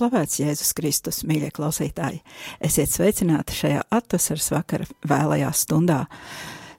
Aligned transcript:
slavēts 0.00 0.40
Jēzus 0.40 0.72
Kristus, 0.76 1.20
mīļie 1.28 1.50
klausītāji, 1.56 2.22
esiet 2.64 2.92
sveicināti 2.92 3.56
šajā 3.56 3.82
atvasaras 3.92 4.48
vakara 4.54 4.88
vēlajā 5.08 5.50
stundā. 5.56 6.04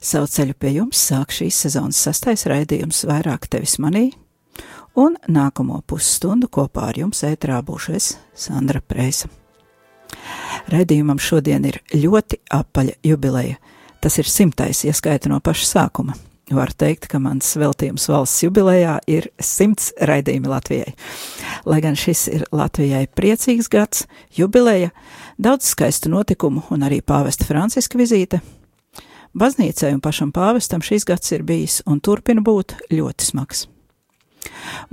Savu 0.02 0.26
ceļu 0.26 0.56
pie 0.58 0.72
jums 0.80 0.98
sāk 0.98 1.34
šīs 1.34 1.60
sezonas 1.66 2.00
sastais 2.02 2.42
raidījums 2.50 3.04
vairāk 3.06 3.46
tevis 3.52 3.76
manī, 3.82 4.08
un 4.98 5.14
nākamo 5.30 5.78
pusstundu 5.86 6.50
kopā 6.50 6.88
ar 6.90 6.98
jums 7.04 7.22
ētrā 7.28 7.60
būšu 7.62 7.94
es, 7.98 8.16
Sandra 8.34 8.82
Preisa. 8.82 9.30
Raidījumam 10.72 11.22
šodien 11.22 11.64
ir 11.70 11.78
ļoti 11.94 12.42
apaļa 12.58 12.98
jubileja. 13.06 13.56
Tas 14.02 14.18
ir 14.18 14.26
simtais, 14.26 14.82
ieskaita 14.82 15.30
no 15.30 15.38
paša 15.38 15.68
sākuma. 15.68 16.18
Var 16.52 16.72
teikt, 16.76 17.06
ka 17.08 17.16
mans 17.22 17.54
veltījums 17.56 18.04
valsts 18.10 18.42
jubilejā 18.44 18.98
ir 19.08 19.30
simts 19.40 19.92
raidījumi 20.04 20.50
Latvijai. 20.52 20.92
Lai 21.64 21.78
gan 21.80 21.96
šis 21.96 22.26
ir 22.28 22.44
Latvijai 22.52 23.06
priecīgs 23.08 23.70
gads, 23.72 24.04
jubileja, 24.36 24.90
daudz 25.40 25.70
skaistu 25.72 26.12
notikumu 26.12 26.66
un 26.74 26.84
arī 26.84 27.00
pāvesta 27.00 27.48
Franciska 27.48 27.96
vizīte. 28.00 28.42
Baznīcai 29.32 29.94
un 29.94 30.02
pašam 30.04 30.28
pāvestam 30.34 30.84
šis 30.84 31.08
gads 31.08 31.32
ir 31.32 31.46
bijis 31.48 31.80
un 31.88 32.02
turpina 32.04 32.44
būt 32.44 32.76
ļoti 32.92 33.30
smags. 33.30 33.64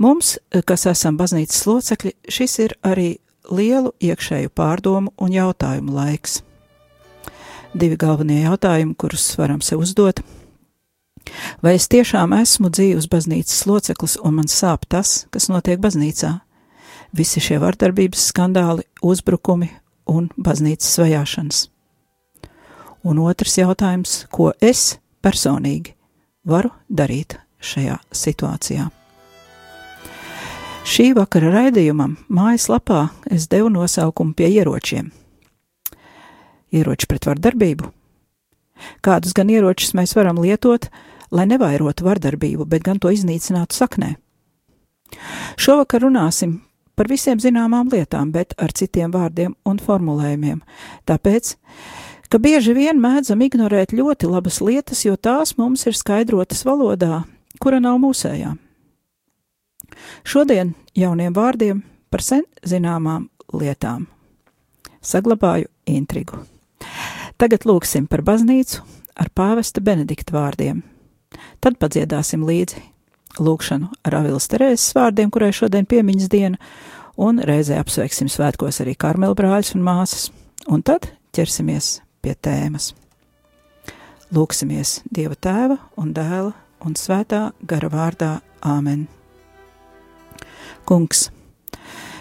Mums, 0.00 0.38
kas 0.64 0.86
esam 0.88 1.18
baznīcas 1.20 1.66
locekļi, 1.68 2.14
šis 2.24 2.58
ir 2.64 2.76
arī 2.86 3.10
lielu 3.52 3.92
iekšēju 4.00 4.54
pārdomu 4.56 5.12
un 5.20 5.36
jautājumu 5.36 5.92
laiks. 5.92 6.40
Divi 7.76 8.00
galvenie 8.00 8.40
jautājumi, 8.46 8.96
kurus 8.96 9.28
varam 9.38 9.60
sev 9.60 9.84
uzdot. 9.84 10.24
Vai 11.62 11.74
es 11.78 11.88
tiešām 11.92 12.34
esmu 12.36 12.70
dzīves 12.72 13.08
baznīcas 13.10 13.66
loceklis 13.68 14.16
un 14.24 14.38
man 14.40 14.48
sāp 14.50 14.86
tas, 14.88 15.26
kas 15.30 15.50
notiek 15.52 15.80
baznīcā? 15.82 16.38
Visi 17.16 17.42
šie 17.42 17.58
vardarbības 17.62 18.28
skandāli, 18.30 18.86
uzbrukumi 19.02 19.70
un 20.10 20.30
baznīcas 20.38 20.98
vajāšanas. 21.02 21.66
Un 23.02 23.20
otrs 23.24 23.56
jautājums, 23.58 24.24
ko 24.30 24.52
es 24.60 24.98
personīgi 25.24 25.94
varu 26.44 26.72
darīt 26.88 27.38
šajā 27.64 27.96
situācijā? 28.12 28.90
Šī 30.90 31.10
vakara 31.14 31.52
raidījumam 31.52 32.16
mājaslapā 32.32 33.04
es 33.30 33.46
devu 33.52 33.68
nosaukumu 33.72 34.34
pie 34.34 34.48
ieročiem. 34.56 35.10
Ieroči 36.72 37.08
pret 37.10 37.28
vardarbību. 37.28 37.90
Kādus 39.04 39.34
gan 39.36 39.50
ieročus 39.52 39.92
mēs 39.98 40.14
varam 40.16 40.40
lietot, 40.40 40.88
lai 41.30 41.46
nevairotu 41.50 42.06
vardarbību, 42.06 42.66
bet 42.66 42.84
gan 42.86 42.98
to 42.98 43.12
iznīcinātu 43.14 43.76
saknē? 43.76 44.14
Šovakar 45.60 46.04
runāsim 46.06 46.60
par 46.98 47.08
visiem 47.10 47.40
zināmām 47.40 47.90
lietām, 47.92 48.30
bet 48.32 48.54
ar 48.60 48.72
citiem 48.76 49.12
vārdiem 49.14 49.54
un 49.66 49.80
formulējumiem. 49.80 50.60
Tāpēc, 51.08 51.54
ka 52.30 52.38
bieži 52.38 52.74
vien 52.76 53.00
mēdzam 53.00 53.42
ignorēt 53.46 53.94
ļoti 53.96 54.30
labas 54.30 54.60
lietas, 54.60 55.04
jo 55.06 55.16
tās 55.16 55.56
mums 55.58 55.86
ir 55.88 55.96
skaidrotas 55.96 56.62
valodā, 56.68 57.24
kura 57.60 57.80
nav 57.80 57.98
mūsējā. 58.04 58.54
Šodien 60.22 60.74
jauniem 60.94 61.34
vārdiem 61.34 61.82
par 62.10 62.22
sen 62.22 62.44
zināmām 62.62 63.28
lietām. 63.52 64.06
Saglabāju 65.00 65.70
intrigu. 65.88 66.44
Tagad 67.40 67.64
lūksim 67.64 68.06
par 68.10 68.20
baznīcu 68.22 68.84
ar 69.16 69.30
pāvesta 69.32 69.80
Benedikta 69.80 70.36
vārdiem. 70.36 70.82
Tad 71.60 71.76
padziedāsim 71.80 72.46
līdzi 72.46 72.82
lūkšanu 73.38 73.90
ar 74.06 74.16
Avilas 74.22 74.48
Terēzes 74.50 74.94
vārdiem, 74.96 75.30
kurai 75.30 75.52
šodien 75.54 75.86
piemiņas 75.88 76.30
diena, 76.32 76.58
un 77.20 77.40
reizē 77.44 77.78
apsveiksim 77.80 78.30
svētkos 78.32 78.80
arī 78.82 78.96
Karmela 78.98 79.36
brāļus 79.38 79.74
un 79.76 79.84
māsas, 79.86 80.30
un 80.66 80.82
tad 80.82 81.10
ķersimies 81.36 82.00
pie 82.24 82.34
tēmas. 82.34 82.92
Lūksimies 84.34 85.00
Dieva 85.10 85.34
tēva 85.34 85.80
un 85.98 86.12
dēla 86.14 86.52
un 86.86 86.94
svētā 86.96 87.50
gara 87.66 87.90
vārdā 87.90 88.30
Āmen. 88.62 89.08
Kungs, 90.86 91.28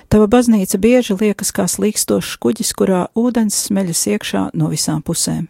tava 0.10 0.28
baznīca 0.32 0.80
bieži 0.82 1.16
liekas 1.20 1.54
kā 1.56 1.68
slīkstošs 1.70 2.38
kuģis, 2.42 2.74
kurā 2.78 3.06
ūdens 3.18 3.66
smeļas 3.68 4.04
iekšā 4.16 4.44
no 4.58 4.72
visām 4.74 5.04
pusēm. 5.06 5.48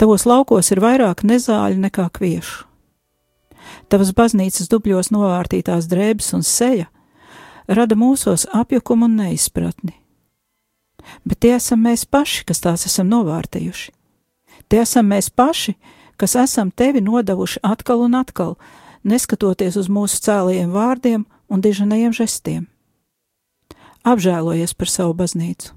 Tavos 0.00 0.24
laukos 0.24 0.70
ir 0.72 0.80
vairāk 0.80 1.26
nezāļu 1.28 1.76
nekā 1.82 2.06
kviešu. 2.16 2.64
Tavas 3.92 4.14
baznīcas 4.16 4.70
dubļos 4.72 5.10
novārtītās 5.12 5.90
drēbes 5.90 6.30
un 6.38 6.44
seja 6.46 6.86
rada 7.68 7.98
mūsos 8.00 8.46
apjukumu 8.56 9.04
un 9.10 9.18
neizpratni. 9.20 9.92
Bet 11.28 11.42
tie 11.44 11.52
esam 11.58 11.82
mēs 11.84 12.06
paši, 12.08 12.46
kas 12.48 12.62
tās 12.64 12.86
esam 12.88 13.10
novārtījuši. 13.12 13.92
Tie 14.72 14.80
esam 14.80 15.10
mēs 15.12 15.28
paši, 15.28 15.74
kas 16.16 16.36
esam 16.38 16.70
tevi 16.70 17.02
nodevuši 17.04 17.60
atkal 17.66 18.06
un 18.06 18.16
atkal, 18.16 18.56
neskatoties 19.04 19.76
uz 19.80 19.90
mūsu 19.92 20.20
cēlajiem 20.24 20.72
vārdiem 20.72 21.26
un 21.52 21.60
diženajiem 21.60 22.16
žestiem. 22.16 22.64
Apžēlojies 24.00 24.72
par 24.80 24.88
savu 24.88 25.12
baznīcu. 25.20 25.74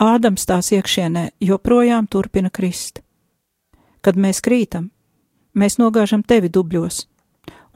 Ādams 0.00 0.46
tās 0.48 0.72
iekšienē 0.72 1.30
joprojām 1.40 2.06
turpina 2.08 2.50
krist. 2.50 3.02
Kad 4.00 4.16
mēs 4.16 4.40
krītam, 4.40 4.90
mēs 5.54 5.76
nogāžam 5.78 6.22
tevi 6.24 6.48
dubļos, 6.48 7.06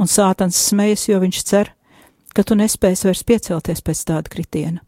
un 0.00 0.09
sātans 0.09 0.56
smejas, 0.56 1.06
jo 1.09 1.21
viņš 1.21 1.43
cer, 1.44 1.72
ka 2.34 2.43
tu 2.43 2.56
nespēsi 2.56 3.09
vairs 3.09 3.22
piecelties 3.22 3.84
pēc 3.84 4.03
tāda 4.09 4.32
kritiena. 4.32 4.81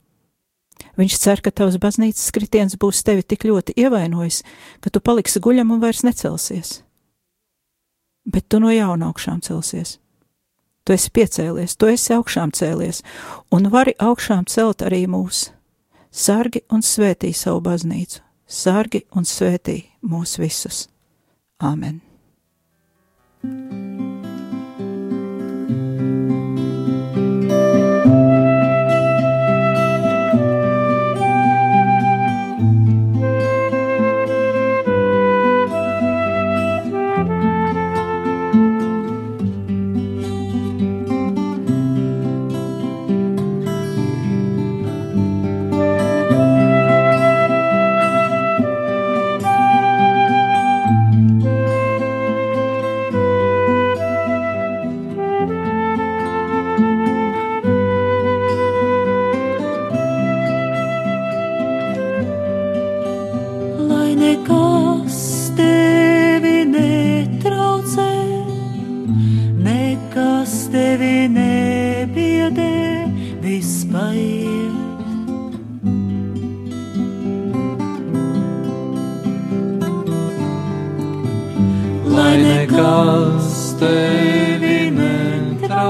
Viņš 0.98 1.14
cer, 1.20 1.40
ka 1.42 1.52
tavs 1.54 1.78
baznīcas 1.78 2.32
kritiens 2.34 2.76
būs 2.80 3.04
tevi 3.06 3.22
tik 3.22 3.44
ļoti 3.46 3.76
ievainojis, 3.78 4.42
ka 4.80 4.90
tu 4.90 5.00
paliksi 5.00 5.42
guļam 5.42 5.70
un 5.74 5.82
vairs 5.82 6.02
necelsies. 6.06 6.82
Bet 8.26 8.48
tu 8.48 8.60
no 8.60 8.72
jauna 8.72 9.12
augšām 9.12 9.40
celsies. 9.44 9.98
Tu 10.84 10.96
esi 10.96 11.12
piecēlies, 11.12 11.76
tu 11.76 11.90
esi 11.92 12.14
augšām 12.16 12.50
cēlies, 12.56 13.02
un 13.52 13.68
vari 13.72 13.94
augšām 14.00 14.48
celt 14.48 14.82
arī 14.82 15.04
mūs. 15.10 15.50
Sargi 16.10 16.64
un 16.72 16.80
svētī 16.80 17.34
savu 17.36 17.60
baznīcu, 17.64 18.22
sargi 18.48 19.04
un 19.16 19.28
svētī 19.28 19.82
mūs 20.00 20.38
visus. 20.40 20.86
Āmen! 21.60 22.07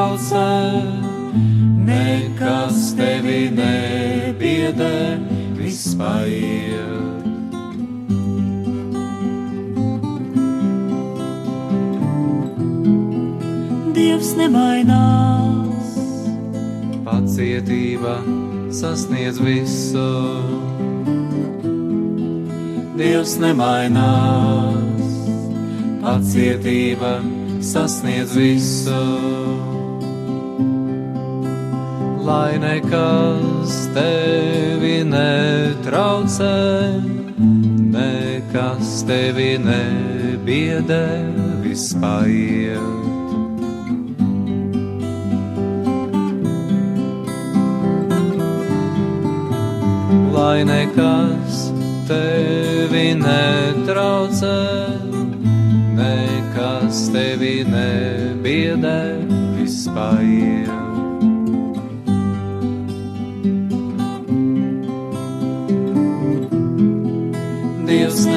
Netraucē, 0.08 0.82
nekas 1.84 2.94
tevi 2.96 3.50
nebiedē, 3.52 5.20
viss 5.56 5.94
paiet. 5.94 7.24
Dievs 13.94 14.34
nemainās, 14.36 15.96
Pacietība 17.04 18.18
sasniedz 18.70 19.40
visu. 19.40 20.08
Dievs 22.98 23.38
nemainās, 23.38 25.08
pacietība 26.02 27.18
sasniedz 27.62 28.36
visu. 28.36 29.67
Lai 32.28 32.58
nekas 32.60 33.88
tevi 33.96 35.00
netraucē, 35.00 37.00
nekas 37.96 39.00
tevi 39.08 39.56
nebiedē, 39.56 41.06
paiet. 42.02 42.84
lai 50.36 50.60
nekas 50.68 51.72
tevi 52.08 53.06
netraucē, 53.24 54.60
nekas 55.96 57.08
tevi 57.08 57.64
nebiedē, 57.64 59.00
viss 59.56 59.88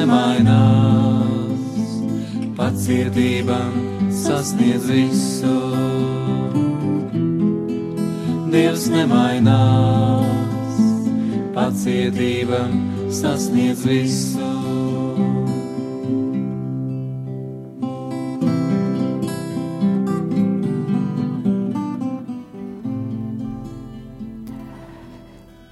nemainās, 0.02 1.90
pacietība 2.58 3.58
sasniedz 4.10 4.88
visu. 4.90 5.58
Dievs 8.52 8.88
nemainās, 8.90 10.80
pacietība 11.54 12.66
sasniedz 13.14 13.86
visu. 13.86 14.50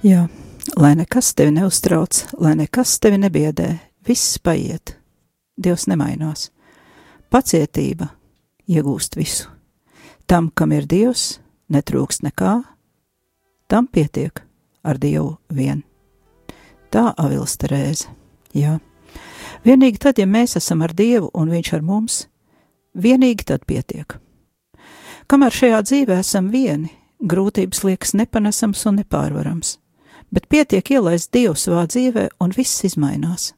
Jā, 0.01 0.25
lai 0.81 0.95
nekas 0.97 1.35
tevi 1.37 1.51
neuztrauc, 1.59 2.25
lai 2.41 2.55
nekas 2.57 2.97
tevi 3.03 3.19
nebiedē, 3.21 3.90
viss 4.07 4.39
paiet, 4.39 4.97
Dievs 5.61 5.87
nemainās. 5.87 6.49
Pacietība 7.29 8.07
iegūst 8.67 9.15
visu. 9.15 9.49
Tam, 10.27 10.49
kam 10.55 10.71
ir 10.71 10.87
Dievs, 10.89 11.39
netrūkst 11.71 12.23
nekā, 12.25 12.61
tam 13.67 13.87
pietiek 13.87 14.41
ar 14.83 14.99
Dievu 14.99 15.37
vien. 15.53 15.83
Tā 16.91 17.11
Avils 17.17 17.57
Terēze, 17.59 18.09
jā. 18.55 18.79
Vienīgi 19.65 20.01
tad, 20.01 20.19
ja 20.19 20.25
mēs 20.27 20.57
esam 20.59 20.81
ar 20.81 20.95
Dievu 20.97 21.29
un 21.37 21.51
Viņš 21.51 21.73
ar 21.77 21.85
mums, 21.85 22.25
vienīgi 22.97 23.47
tad 23.47 23.67
pietiek. 23.67 24.17
Kamēr 25.31 25.55
šajā 25.55 25.81
dzīvē 25.85 26.19
esam 26.19 26.49
vieni, 26.51 26.89
grūtības 27.21 27.83
liekas 27.85 28.15
nepanesams 28.17 28.81
un 28.89 28.99
nepārvarams, 28.99 29.77
bet 30.33 30.49
pietiek 30.49 30.91
ielaist 30.97 31.31
Dievu 31.31 31.55
savā 31.55 31.85
dzīvē 31.87 32.27
un 32.41 32.55
viss 32.55 32.83
izmainās. 32.87 33.53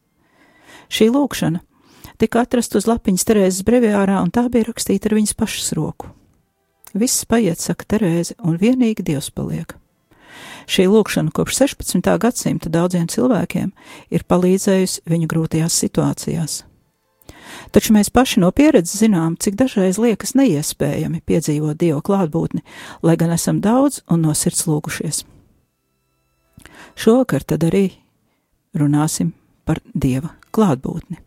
Šī 0.93 1.07
lūkšana 1.09 1.63
tika 2.21 2.43
atrasta 2.45 2.77
uz 2.77 2.85
lapiņas 2.85 3.25
Terēzes 3.25 3.65
breviārā, 3.65 4.19
un 4.21 4.29
tā 4.33 4.45
bija 4.53 4.67
rakstīta 4.69 5.09
ar 5.09 5.15
viņas 5.17 5.37
pašas 5.39 5.71
roku. 5.77 6.11
Viss 6.93 7.25
paiet, 7.25 7.57
saka 7.57 7.87
Terēze, 7.89 8.35
un 8.45 8.59
vienīgi 8.61 9.05
Dievs 9.05 9.31
paliek. 9.33 9.73
Šī 10.69 10.85
lūkšana 10.91 11.33
kopš 11.33 11.57
16. 11.63 12.11
gadsimta 12.21 12.69
daudziem 12.69 13.07
cilvēkiem 13.09 13.71
ir 14.13 14.25
palīdzējusi 14.29 15.01
viņu 15.09 15.31
grūtajās 15.33 15.79
situācijās. 15.81 16.59
Taču 17.73 17.95
mēs 17.97 18.13
paši 18.13 18.43
no 18.43 18.51
pieredzes 18.53 19.01
zinām, 19.01 19.33
cik 19.41 19.57
dažreiz 19.57 19.97
liekas 20.01 20.35
neiespējami 20.37 21.23
piedzīvot 21.25 21.81
Dieva 21.81 22.03
klātbūtni, 22.05 22.61
lai 23.01 23.17
gan 23.17 23.33
esam 23.33 23.59
daudz 23.65 24.03
un 24.13 24.23
no 24.27 24.37
sirds 24.37 24.67
lūgušies. 24.69 25.25
Šovakar 26.93 27.43
tad 27.49 27.65
arī 27.65 27.87
runāsim 28.77 29.33
par 29.65 29.81
Dieva 29.93 30.35
klātbūtni. 30.53 31.19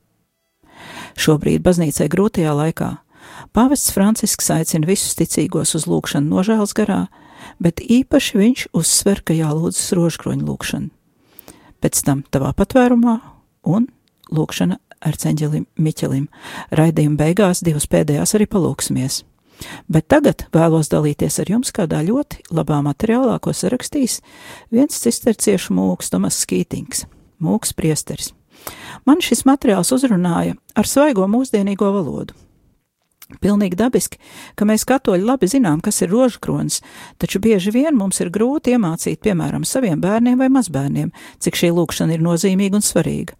Šobrīd 1.16 1.64
baznīcai 1.64 2.08
grūtajā 2.12 2.52
laikā 2.56 2.90
Pāvests 3.56 3.92
Francisks 3.94 4.50
aicina 4.52 4.86
visus 4.88 5.16
ticīgos 5.18 5.74
uz 5.78 5.86
lūgšanu 5.88 6.30
nožēlas 6.30 6.74
garā, 6.76 7.06
bet 7.62 7.80
īpaši 7.80 8.40
viņš 8.40 8.66
uzsver, 8.76 9.22
ka 9.24 9.36
jālūdzas 9.36 9.94
rožkroņu 9.96 10.46
lūgšana. 10.48 10.90
Pēc 11.82 12.02
tam 12.06 12.22
tavā 12.32 12.52
patvērumā 12.56 13.16
un 13.68 13.88
lūgšana 14.32 14.78
ar 15.06 15.18
ceņģelim 15.20 15.66
Miķelim. 15.78 16.28
Raidījuma 16.74 17.20
beigās 17.20 17.62
divas 17.64 17.88
pēdējās 17.90 18.34
arī 18.38 18.48
palūksimies. 18.50 19.22
Bet 19.88 20.08
tagad 20.12 20.44
vēlos 20.52 20.90
dalīties 20.92 21.38
ar 21.40 21.52
jums 21.52 21.72
kādā 21.72 22.02
ļoti 22.04 22.44
labā 22.52 22.82
materiālā, 22.84 23.38
ko 23.40 23.56
sarakstīs 23.56 24.20
viens 24.72 25.00
cisterciešu 25.00 25.76
mūks 25.76 26.12
Tomas 26.12 26.42
Skītings, 26.44 27.06
mūks 27.40 27.72
priesteris. 27.76 28.35
Man 29.06 29.22
šis 29.22 29.44
materiāls 29.48 29.92
uzrunāja 29.94 30.56
ar 30.74 30.88
svaigo 30.88 31.28
mūsdienīgo 31.30 31.92
valodu. 31.94 32.34
Pilnīgi 33.42 33.74
dabiski, 33.74 34.20
ka 34.54 34.66
mēs 34.68 34.84
katoļi 34.86 35.26
labi 35.26 35.48
zinām, 35.50 35.80
kas 35.82 35.98
ir 36.04 36.12
rožkronis, 36.14 36.78
taču 37.18 37.40
bieži 37.42 37.72
vien 37.74 37.96
mums 37.98 38.20
ir 38.22 38.30
grūti 38.30 38.76
iemācīt, 38.76 39.18
piemēram, 39.26 39.64
saviem 39.66 39.98
bērniem 40.02 40.38
vai 40.38 40.46
mazbērniem, 40.54 41.10
cik 41.42 41.58
šī 41.58 41.72
lūkšana 41.74 42.14
ir 42.14 42.22
nozīmīga 42.22 42.78
un 42.78 42.86
svarīga. 42.86 43.34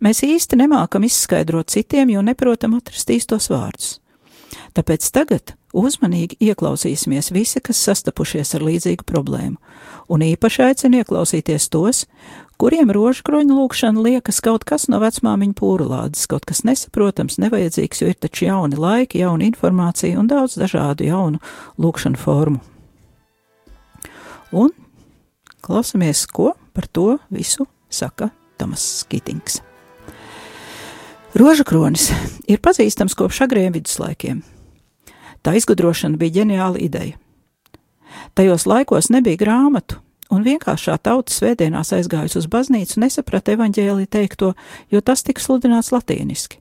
Mēs 0.00 0.24
īsti 0.24 0.56
nemākam 0.62 1.04
izskaidrot 1.04 1.68
citiem, 1.68 2.14
jo 2.16 2.24
neprotam 2.24 2.78
atrast 2.78 3.12
īstos 3.12 3.50
vārdus. 3.52 3.98
Tāpēc 4.76 5.04
tagad 5.12 5.52
uzmanīgi 5.76 6.38
ieklausīsimies 6.48 7.28
visi, 7.34 7.60
kas 7.60 7.80
sastapušies 7.84 8.54
ar 8.56 8.64
līdzīgu 8.64 9.04
problēmu, 9.08 9.56
un 10.12 10.24
īpaši 10.24 10.64
aicinu 10.70 11.02
ieklausīties 11.02 11.68
tos, 11.72 12.06
kuriem 12.60 12.90
rožkroņa 12.94 13.56
lūkšana 13.56 14.02
liekas 14.02 14.40
kaut 14.44 14.64
kas 14.68 14.88
no 14.92 15.00
vecmāmiņa 15.02 15.56
pūrulādes, 15.58 16.24
kaut 16.30 16.46
kas 16.48 16.64
nesaprotams, 16.66 17.38
nevajadzīgs, 17.42 18.02
jo 18.02 18.10
ir 18.12 18.18
taču 18.20 18.48
jauni 18.48 18.78
laiki, 18.80 19.20
jauna 19.22 19.46
informācija 19.48 20.18
un 20.20 20.30
daudz 20.30 20.56
dažādu 20.60 21.08
jaunu 21.08 21.42
lūkšanu 21.80 22.20
formu. 22.20 22.62
Un 24.56 24.72
klausamies, 25.60 26.24
ko 26.30 26.54
par 26.72 26.86
to 26.86 27.16
visu 27.30 27.66
saka 27.90 28.30
Tomas 28.56 28.84
Skitings. 29.02 29.60
Rožakronis 31.36 32.08
ir 32.48 32.62
pazīstams 32.64 33.16
kopš 33.18 33.42
agriem 33.44 33.74
viduslaikiem. 33.74 34.40
Tā 35.44 35.52
izgudrošana 35.58 36.16
bija 36.16 36.40
ģeniāla 36.40 36.80
ideja. 36.80 37.18
Tajos 38.34 38.64
laikos 38.66 39.10
nebija 39.12 39.36
grāmatu, 39.40 40.00
un 40.30 40.44
vienkāršā 40.46 40.96
tauta 41.02 41.32
svētdienās 41.32 41.92
aizgājusi 41.96 42.40
uz 42.40 42.46
baznīcu 42.50 43.00
nesaprata 43.02 43.54
evaņģēlī 43.56 44.06
teikto, 44.10 44.54
jo 44.90 45.00
tas 45.00 45.22
tika 45.26 45.42
sludināts 45.42 45.92
latīniski. 45.94 46.60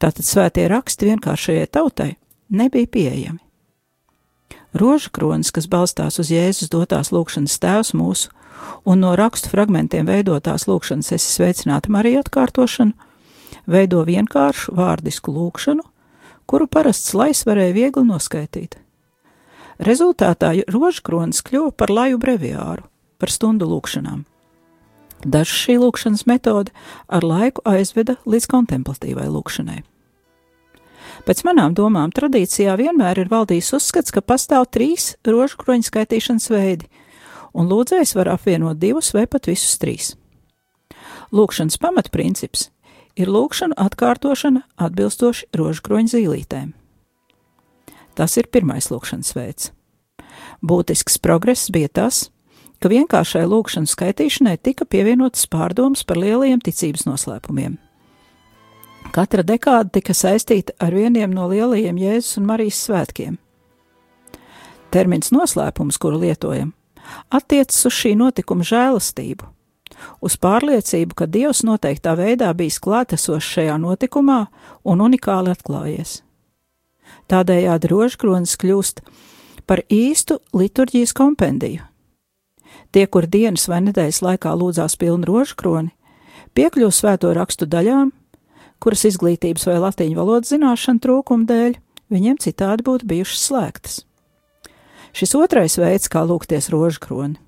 Tātad 0.00 0.26
svētie 0.26 0.66
raksti 0.70 1.10
vienkāršajai 1.12 1.66
tautai 1.70 2.14
nebija 2.50 2.90
pieejami. 2.90 3.40
Roža 4.74 5.10
kronis, 5.14 5.52
kas 5.54 5.68
balstās 5.70 6.18
uz 6.18 6.32
Jēzus 6.34 6.72
dotās 6.72 7.12
lūkšanas 7.14 7.60
tēvs 7.62 7.92
mūsu 7.94 8.32
un 8.84 9.04
no 9.04 9.14
rakstu 9.18 9.52
fragmentiem 9.52 10.06
veidotās 10.08 10.66
lūkšanas 10.66 11.12
esi 11.14 11.30
sveicināta 11.30 11.92
Marija 11.94 12.24
atkārtošanu, 12.24 12.94
veido 13.70 14.02
vienkāršu 14.06 14.74
vārdisku 14.76 15.34
lūkšanu, 15.34 15.84
kuru 16.50 16.66
parasts 16.66 17.14
lais 17.14 17.44
varēja 17.46 17.76
viegli 17.76 18.04
noskaitīt. 18.08 18.78
Rezultātā 19.84 20.52
rožkronis 20.70 21.42
kļuva 21.46 21.72
par 21.74 21.90
laju 21.90 22.18
breviāru, 22.22 22.84
par 23.18 23.32
stundu 23.32 23.68
lūkšanām. 23.70 24.24
Dažas 25.24 25.56
šī 25.64 25.78
lūkšanas 25.80 26.26
metode 26.28 26.74
ar 27.08 27.24
laiku 27.24 27.64
aizveda 27.68 28.18
līdz 28.28 28.48
kontemplatīvai 28.52 29.26
lūkšanai. 29.32 29.80
Pēc 31.24 31.40
manām 31.46 31.72
domām, 31.76 32.12
tradīcijā 32.12 32.74
vienmēr 32.76 33.22
ir 33.22 33.30
valdījis 33.30 33.72
uzskats, 33.78 34.12
ka 34.12 34.20
pastāv 34.20 34.66
trīs 34.74 35.14
rožkroņa 35.24 35.88
skaitīšanas 35.88 36.50
veidi, 36.52 36.90
un 37.56 37.70
lūdzējs 37.70 38.14
var 38.18 38.34
apvienot 38.34 38.80
divus 38.82 39.12
vai 39.16 39.24
pat 39.30 39.48
visus 39.48 39.78
trīs. 39.80 40.12
Lūkšanas 41.32 41.78
pamatprincips 41.80 42.68
ir 43.16 43.30
lūkšana 43.30 43.78
atkārtošana 43.86 44.64
atbilstoši 44.76 45.48
rožkroņa 45.56 46.12
zīlītēm. 46.16 46.74
Tas 48.14 48.36
ir 48.38 48.50
pirmais 48.52 48.90
lūkšanas 48.92 49.32
veids. 49.34 49.72
Būtisks 50.62 51.18
progress 51.22 51.70
bija 51.72 51.90
tas, 51.90 52.28
ka 52.84 52.90
vienkāršai 52.92 53.46
lūkšanas 53.48 53.94
skaitīšanai 53.96 54.58
tika 54.60 54.84
pievienotas 54.84 55.46
pārdomas 55.48 56.02
par 56.04 56.18
lielajiem 56.20 56.60
ticības 56.60 57.06
noslēpumiem. 57.08 57.78
Katra 59.14 59.44
dekāda 59.46 59.88
tika 59.94 60.12
saistīta 60.12 60.74
ar 60.84 60.92
vieniem 60.92 61.32
no 61.32 61.46
lielajiem 61.48 61.96
Jēzus 61.96 62.36
un 62.40 62.48
Marijas 62.50 62.82
svētkiem. 62.84 63.38
Termins 64.92 65.32
noslēpums, 65.32 65.96
kuru 66.02 66.20
lietojam, 66.26 66.74
attiecas 67.32 67.78
uz 67.88 67.96
šī 67.96 68.12
notikuma 68.20 68.66
žēlastību, 68.68 69.48
uz 70.20 70.36
pārliecību, 70.44 71.16
ka 71.16 71.30
Dievs 71.30 71.64
noteiktā 71.64 72.12
veidā 72.20 72.52
bijis 72.52 72.76
klātesošs 72.84 73.48
šajā 73.56 73.78
notikumā 73.80 74.42
un 74.84 75.06
unikāli 75.08 75.56
atklājies. 75.56 76.18
Tādējādi 77.32 77.94
rožkronis 77.94 78.58
kļūst 78.60 79.00
par 79.64 79.86
īstu 79.88 80.42
liturģijas 80.52 81.16
kompendiju. 81.16 81.93
Tie, 82.94 83.06
kur 83.10 83.26
dienas 83.26 83.66
vai 83.68 83.80
nedēļas 83.88 84.20
laikā 84.22 84.52
lūdzās 84.54 84.94
pilnu 85.00 85.26
rožkroni, 85.26 85.90
piekļūst 86.54 87.02
svēto 87.02 87.32
rakstu 87.34 87.66
daļām, 87.66 88.12
kuras 88.82 89.04
izglītības 89.08 89.66
vai 89.66 89.80
latīņu 89.82 90.18
valodas 90.18 90.52
zināšanu 90.54 91.02
trūkuma 91.02 91.48
dēļ 91.50 91.78
viņiem 92.14 92.38
citādi 92.42 92.86
būtu 92.86 93.08
bijušas 93.10 93.46
slēgtas. 93.48 94.00
Šis 95.14 95.34
otrais 95.38 95.76
veids, 95.78 96.10
kā 96.10 96.24
lūgties 96.26 96.70
rožkroni, 96.74 97.38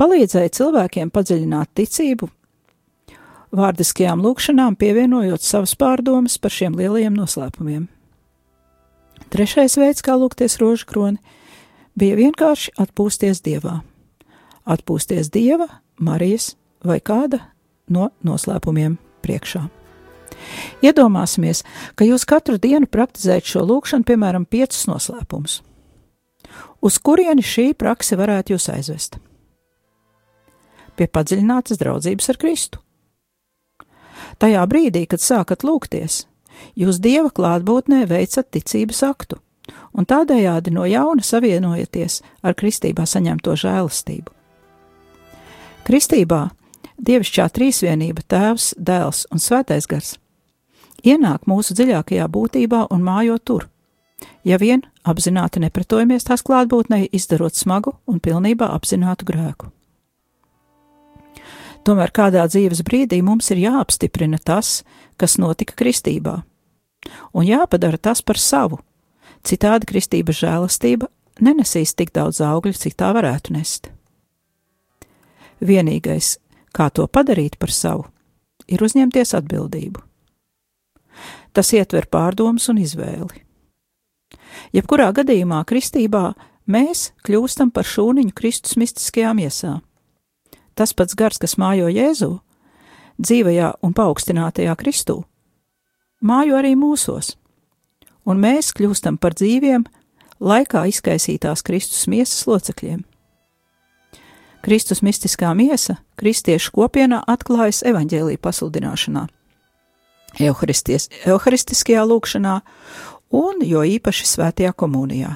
palīdzēja 0.00 0.52
cilvēkiem 0.56 1.12
padziļināt 1.12 1.72
ticību, 1.76 2.28
vārdiskajām 3.56 4.22
lūkšanām 4.24 4.76
pievienojot 4.80 5.44
savas 5.44 5.74
pārdomas 5.80 6.38
par 6.38 6.54
šiem 6.54 6.76
lielajiem 6.78 7.16
noslēpumiem. 7.16 7.88
Trešais 9.30 9.76
veids, 9.78 10.02
kā 10.02 10.16
lūgties 10.18 10.58
rožkroni, 10.60 11.20
bija 11.98 12.18
vienkārši 12.18 12.74
atpūsties 12.82 13.42
dievā. 13.46 13.80
Atpūsties 14.68 15.30
dieva, 15.32 15.68
Marijas 16.00 16.54
vai 16.84 17.00
kāda 17.00 17.40
no 17.88 18.10
noslēpumiem 18.26 18.98
priekšā. 19.24 19.66
Iedomāsimies, 20.84 21.64
ka 21.96 22.06
jūs 22.06 22.24
katru 22.28 22.56
dienu 22.60 22.88
praktizējat 22.88 23.50
šo 23.52 23.64
lūkšanu, 23.68 24.06
piemēram, 24.08 24.46
piecus 24.48 24.86
noslēpumus. 24.88 25.60
Uz 26.80 26.96
kurieni 27.04 27.44
šī 27.44 27.72
prakse 27.76 28.16
varētu 28.16 28.54
jūs 28.54 28.70
aizvest? 28.72 29.18
Pie 30.96 31.06
padziļinātas 31.08 31.80
draudzības 31.80 32.32
ar 32.32 32.40
Kristu. 32.40 32.80
Tajā 34.40 34.64
brīdī, 34.68 35.04
kad 35.08 35.20
sākat 35.20 35.64
lūgties, 35.66 36.24
jūs 36.76 37.00
Dieva 37.04 37.28
klātbūtnē 37.32 38.06
veicat 38.08 38.48
ticības 38.52 39.02
aktu, 39.04 39.40
un 39.92 40.08
tādējādi 40.08 40.72
no 40.72 40.86
jauna 40.88 41.24
savienojaties 41.24 42.20
ar 42.44 42.56
kristībā 42.56 43.04
saņemto 43.08 43.56
žēlastību. 43.60 44.39
Kristībā 45.84 46.48
Dievišķā 47.00 47.46
trīsvienība, 47.56 48.22
Tēvs, 48.28 48.74
Dēls 48.76 49.24
un 49.32 49.40
Svētais 49.40 49.88
Gars 49.88 50.18
ienāk 51.04 51.46
mūsu 51.48 51.74
dziļākajā 51.76 52.26
būtībā 52.28 52.86
un 52.92 53.04
mājo 53.04 53.38
tur. 53.38 53.68
Ja 54.44 54.58
vien 54.60 54.82
apzināti 55.04 55.60
nepretojamies 55.62 56.26
tās 56.28 56.44
klātbūtnei, 56.44 57.08
izdarot 57.12 57.56
smagu 57.56 57.94
un 58.06 58.20
pilnībā 58.20 58.68
apzinātu 58.74 59.28
grēku. 59.28 59.70
Tomēr 61.84 62.12
kādā 62.12 62.44
dzīves 62.44 62.82
brīdī 62.84 63.22
mums 63.24 63.48
ir 63.54 63.62
jāapstiprina 63.62 64.36
tas, 64.44 64.82
kas 65.16 65.38
notika 65.40 65.72
kristībā, 65.80 66.42
un 67.32 67.46
jāpadara 67.48 67.96
tas 67.96 68.20
par 68.20 68.36
savu, 68.36 68.82
citādi 69.40 69.88
kristības 69.88 70.42
žēlastība 70.42 71.08
nenesīs 71.40 71.96
tik 71.96 72.12
daudz 72.12 72.42
augļu, 72.44 72.76
cik 72.76 73.00
tā 73.00 73.14
varētu 73.16 73.56
nest. 73.56 73.88
Vienīgais, 75.60 76.38
kā 76.72 76.88
to 76.90 77.06
padarīt 77.06 77.58
par 77.60 77.72
savu, 77.74 78.06
ir 78.68 78.82
uzņemties 78.82 79.34
atbildību. 79.36 80.02
Tas 81.52 81.72
ietver 81.74 82.06
pārdomas 82.06 82.68
un 82.70 82.78
izvēli. 82.80 83.44
Jebkurā 84.72 85.10
gadījumā 85.14 85.60
kristībā 85.66 86.30
mēs 86.70 87.10
kļūstam 87.26 87.72
par 87.74 87.88
šūniņu 87.88 88.34
Kristus 88.36 88.78
mistiskajā 88.80 89.32
miesā. 89.36 89.80
Tas 90.78 90.94
pats 90.96 91.16
gars, 91.18 91.40
kas 91.42 91.58
mājo 91.60 91.90
Jēzu, 91.90 92.38
dzīvajā 93.20 93.74
un 93.84 93.94
paaugstinātajā 93.96 94.76
Kristū, 94.80 95.18
mājo 96.24 96.56
arī 96.56 96.72
mūsos, 96.78 97.34
un 98.24 98.40
mēs 98.40 98.72
kļūstam 98.76 99.18
par 99.20 99.36
dzīviem, 99.36 99.84
laikā 100.40 100.86
izkaisītās 100.88 101.66
Kristus 101.66 102.06
miesas 102.08 102.46
locekļiem. 102.48 103.02
Kristus 104.60 105.00
mistiskā 105.02 105.54
miesa 105.56 105.96
kristiešu 106.20 106.74
kopienā 106.76 107.22
atklājas 107.28 107.80
evaņģēlī 107.88 108.36
pasludināšanā 108.42 109.26
Euharistiskajā 110.38 112.02
lūkšanā 112.06 112.56
un 113.34 113.64
jo 113.66 113.82
īpaši 113.82 114.26
svētajā 114.28 114.72
komunijā. 114.78 115.32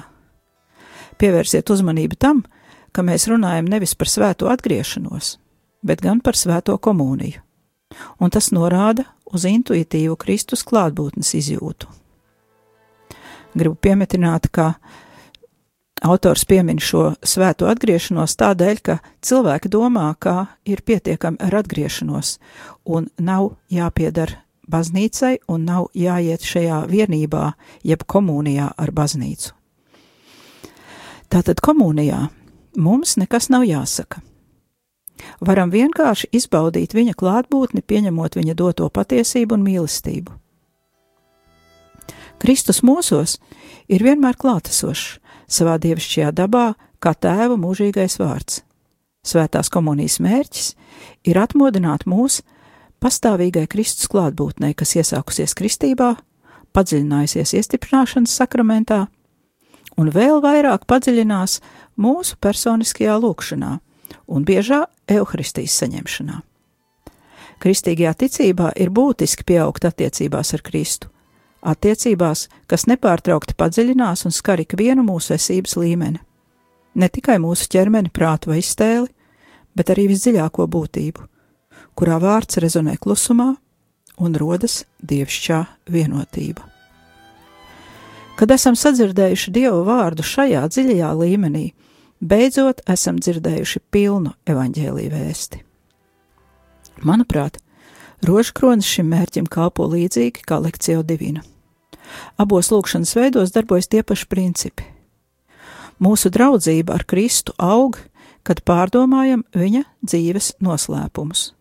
Pievērsiet 1.19 1.69
uzmanību 1.71 2.19
tam, 2.19 2.43
ka 2.95 3.03
mēs 3.03 3.27
runājam 3.31 3.67
nevis 3.71 3.95
par 3.95 4.11
svēto 4.11 4.47
atgriešanos, 4.51 5.35
bet 5.83 6.03
gan 6.03 6.21
par 6.23 6.39
svēto 6.39 6.77
komuniju, 6.77 7.41
un 8.19 8.31
tas 8.31 8.51
norāda 8.55 9.07
uz 9.31 9.47
intuitīvu 9.47 10.15
Kristus 10.19 10.63
klātbūtnes 10.67 11.33
izjūtu. 11.39 11.91
Gribu 13.55 13.75
piemetināt, 13.79 14.49
ka 14.51 14.75
autors 16.01 16.45
piemin 16.45 16.79
šo 16.79 17.13
svēto 17.23 17.69
atgriešanos 17.71 18.35
tādēļ, 18.39 18.81
ka 18.83 18.97
cilvēki 19.23 19.71
domā, 19.71 20.11
ka 20.19 20.57
ir 20.67 20.83
pietiekami 20.85 21.39
ar 21.39 21.61
atgriešanos 21.61 22.37
un 22.85 23.07
nav 23.17 23.55
jāpiedara 23.71 24.43
baznīcai 24.67 25.37
un 25.47 25.65
nav 25.65 25.89
jāiet 25.93 26.43
šajā 26.43 26.85
vienībā, 26.89 27.53
jeb 27.83 28.03
komunijā 28.07 28.71
ar 28.77 28.91
baznīcu. 28.91 29.53
Tātad 31.29 31.61
komunijā 31.61 32.27
mums 32.77 33.15
nekas 33.17 33.49
nav 33.49 33.65
jāsaka. 33.65 34.21
Varam 35.39 35.71
vienkārši 35.71 36.27
izbaudīt 36.35 36.93
viņa 36.93 37.15
klātbūtni, 37.17 37.81
pieņemot 37.81 38.35
viņa 38.35 38.55
doto 38.57 38.89
patiesību 38.89 39.55
un 39.55 39.63
mīlestību. 39.63 40.33
Kristus 42.41 42.81
mūsos 42.83 43.37
ir 43.87 44.03
vienmēr 44.03 44.35
klātesošs 44.35 45.21
savā 45.47 45.77
dievišķajā 45.81 46.31
dabā, 46.35 46.73
kā 46.99 47.13
tēva 47.13 47.57
mūžīgais 47.59 48.17
vārds. 48.21 48.61
Svētās 49.25 49.71
komunijas 49.73 50.19
mērķis 50.21 50.73
ir 51.25 51.39
atmodināt 51.41 52.05
mūsu 52.09 52.43
pastāvīgai 53.01 53.65
Kristus 53.69 54.09
klātbūtnei, 54.11 54.75
kas 54.77 54.95
iesākusies 54.97 55.55
kristībā, 55.57 56.15
padziļinājusies 56.75 57.55
iestiprināšanas 57.59 58.35
sakramentā, 58.41 59.05
un 59.97 60.11
vēl 60.13 60.41
vairāk 60.43 60.85
padziļinās 60.89 61.59
mūsu 62.01 62.37
personiskajā 62.41 63.17
lūkšanā 63.21 63.71
un 64.27 64.45
biežā 64.45 64.85
evaharistijas 65.09 65.77
saņemšanā. 65.81 66.41
Kristīgajā 67.63 68.13
ticībā 68.25 68.71
ir 68.81 68.91
būtiski 68.91 69.45
pieaugt 69.47 69.85
attiecībās 69.87 70.53
ar 70.57 70.63
Kristu, 70.65 71.09
attiecībās, 71.65 72.47
kas 72.69 72.87
nepārtraukti 72.89 73.57
padziļinās 73.57 74.25
un 74.27 74.35
skar 74.35 74.61
ikvienu 74.63 75.05
mūsu 75.05 75.35
esības 75.35 75.77
līmeni. 75.81 76.21
Ne 76.95 77.11
tikai 77.11 77.37
mūsu 77.43 77.67
ķermeni, 77.73 78.13
prātu 78.13 78.53
vai 78.53 78.61
iztēli, 78.61 79.09
bet 79.75 79.91
arī 79.91 80.07
visdziļāko 80.13 80.67
būtību 80.71 81.31
kurā 81.95 82.19
vārds 82.19 82.59
rezonē 82.61 82.97
klusumā 83.01 83.53
un 84.21 84.37
rodas 84.39 84.83
dievišķā 85.03 85.61
vienotība. 85.91 86.67
Kad 88.35 88.51
esam 88.51 88.75
sadzirdējuši 88.75 89.51
Dieva 89.55 89.79
vārdu 89.87 90.23
šajā 90.27 90.65
dziļajā 90.67 91.11
līmenī, 91.21 91.65
beidzot 92.19 92.83
esam 92.91 93.19
dzirdējuši 93.23 93.81
pilnu 93.95 94.33
evaņģēlīju 94.51 95.13
vēsti. 95.13 95.61
Manuprāt, 97.07 97.61
rožkronis 98.27 98.91
šim 98.91 99.07
mērķim 99.11 99.47
kalpo 99.51 99.87
līdzīgi 99.91 100.43
kā 100.47 100.59
lekcija 100.63 101.03
divina. 101.07 101.43
Abos 102.41 102.71
lūkšanas 102.73 103.15
veidos 103.17 103.53
darbojas 103.55 103.89
tie 103.91 104.03
paši 104.03 104.27
principi. 104.31 104.87
Mūsu 106.01 106.31
draudzība 106.33 106.97
ar 106.97 107.05
Kristu 107.07 107.55
aug, 107.61 107.97
kad 108.45 108.61
pārdomājam 108.67 109.45
viņa 109.55 109.85
dzīves 110.05 110.55
noslēpumus. 110.63 111.53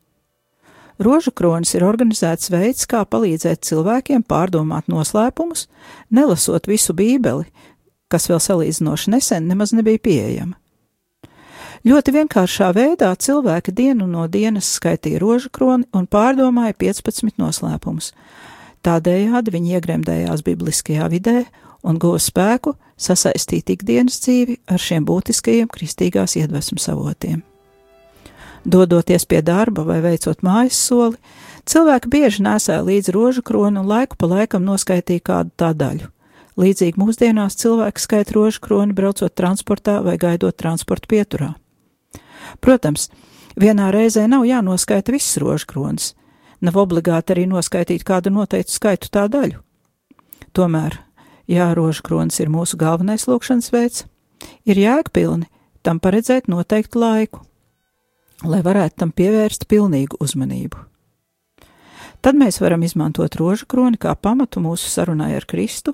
Rožu 0.99 1.33
kronis 1.35 1.75
ir 1.75 1.83
organizēts 1.87 2.53
veids, 2.55 2.87
kā 2.87 3.03
palīdzēt 3.03 3.65
cilvēkiem 3.67 4.23
pārdomāt 4.31 4.87
noslēpumus, 4.91 5.67
nelasot 6.15 6.69
visu 6.71 6.95
Bībeli, 6.95 7.49
kas 8.07 8.29
vēl 8.31 8.39
salīdzinoši 8.43 9.15
nesen 9.17 9.49
nemaz 9.51 9.75
nebija 9.75 9.99
pieejama. 9.99 10.55
Ļoti 11.85 12.15
vienkāršā 12.15 12.71
veidā 12.73 13.11
cilvēki 13.21 13.75
dienu 13.77 14.07
no 14.09 14.25
dienas 14.31 14.71
skaitīja 14.79 15.19
rožu 15.21 15.51
kroni 15.53 15.85
un 15.93 16.07
pārdomāja 16.09 16.73
15 16.81 17.37
noslēpumus. 17.43 18.15
Tādējādi 18.85 19.53
viņi 19.55 19.79
iegremdējās 19.79 20.43
bibliskajā 20.45 21.09
vidē 21.13 21.39
un 21.85 21.97
guva 22.01 22.21
spēku 22.21 22.75
sasaistīt 23.01 23.73
ikdienas 23.73 24.21
dzīvi 24.21 24.59
ar 24.69 24.81
šiem 24.81 25.07
būtiskajiem 25.09 25.71
kristīgās 25.73 26.37
iedvesmas 26.41 26.91
avotiem. 26.93 27.43
Dodoties 28.65 29.27
pie 29.29 29.43
darba 29.45 29.85
vai 29.85 29.99
veicot 30.05 30.41
mājas 30.45 30.79
soli, 30.81 31.19
cilvēki 31.69 32.11
bieži 32.13 32.45
nesēja 32.45 32.85
līdzi 32.85 33.13
rožu 33.13 33.45
kroni 33.45 33.81
un 33.81 33.89
laiku 33.89 34.17
pa 34.21 34.29
laikam 34.31 34.65
noskaitīja 34.65 35.25
kādu 35.33 35.53
tā 35.61 35.73
daļu. 35.77 36.09
Līdzīgi 36.61 37.01
mūsdienās 37.01 37.59
cilvēki 37.61 38.01
skaita 38.01 38.37
rožu 38.37 38.63
kroni 38.65 38.97
braucot 38.97 39.35
transportā 39.37 39.99
vai 40.05 40.17
gaidot 40.21 40.57
transporta 40.57 41.11
pieturā. 41.11 41.51
Protams, 42.61 43.09
vienā 43.61 43.91
reizē 43.93 44.29
nav 44.31 44.47
jānoskaita 44.49 45.13
viss 45.13 45.37
rožu 45.43 45.67
kronis, 45.73 46.13
nav 46.61 46.79
obligāti 46.83 47.35
arī 47.35 47.47
noskaitīt 47.51 48.05
kādu 48.07 48.33
noteiktu 48.35 48.75
skaitu 48.75 49.11
tā 49.13 49.27
daļu. 49.31 49.61
Tomēr, 50.55 50.99
ja 51.51 51.73
rožu 51.75 52.05
kronis 52.07 52.39
ir 52.41 52.53
mūsu 52.53 52.79
galvenais 52.81 53.27
lūkšanas 53.31 53.73
veids, 53.75 54.05
ir 54.69 54.79
jēgpilni 54.79 55.49
tam 55.83 56.01
paredzēt 56.01 56.49
noteiktu 56.49 57.01
laiku, 57.03 57.43
lai 58.45 58.63
varētu 58.65 59.01
tam 59.03 59.13
pievērst 59.13 59.67
pilnīgu 59.69 60.21
uzmanību. 60.21 60.79
Tad 62.25 62.39
mēs 62.41 62.61
varam 62.63 62.83
izmantot 62.87 63.37
rožu 63.37 63.67
kroni 63.69 64.01
kā 64.01 64.15
pamatu 64.17 64.63
mūsu 64.65 64.89
sarunai 64.89 65.35
ar 65.37 65.45
Kristu 65.45 65.93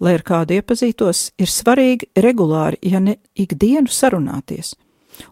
lai 0.00 0.16
ar 0.18 0.24
kādu 0.26 0.58
iepazītos, 0.58 1.30
ir 1.38 1.50
svarīgi 1.50 2.10
regulāri, 2.20 2.80
ja 2.82 3.00
ne 3.00 3.18
ikdienu 3.34 3.90
sarunāties, 3.90 4.74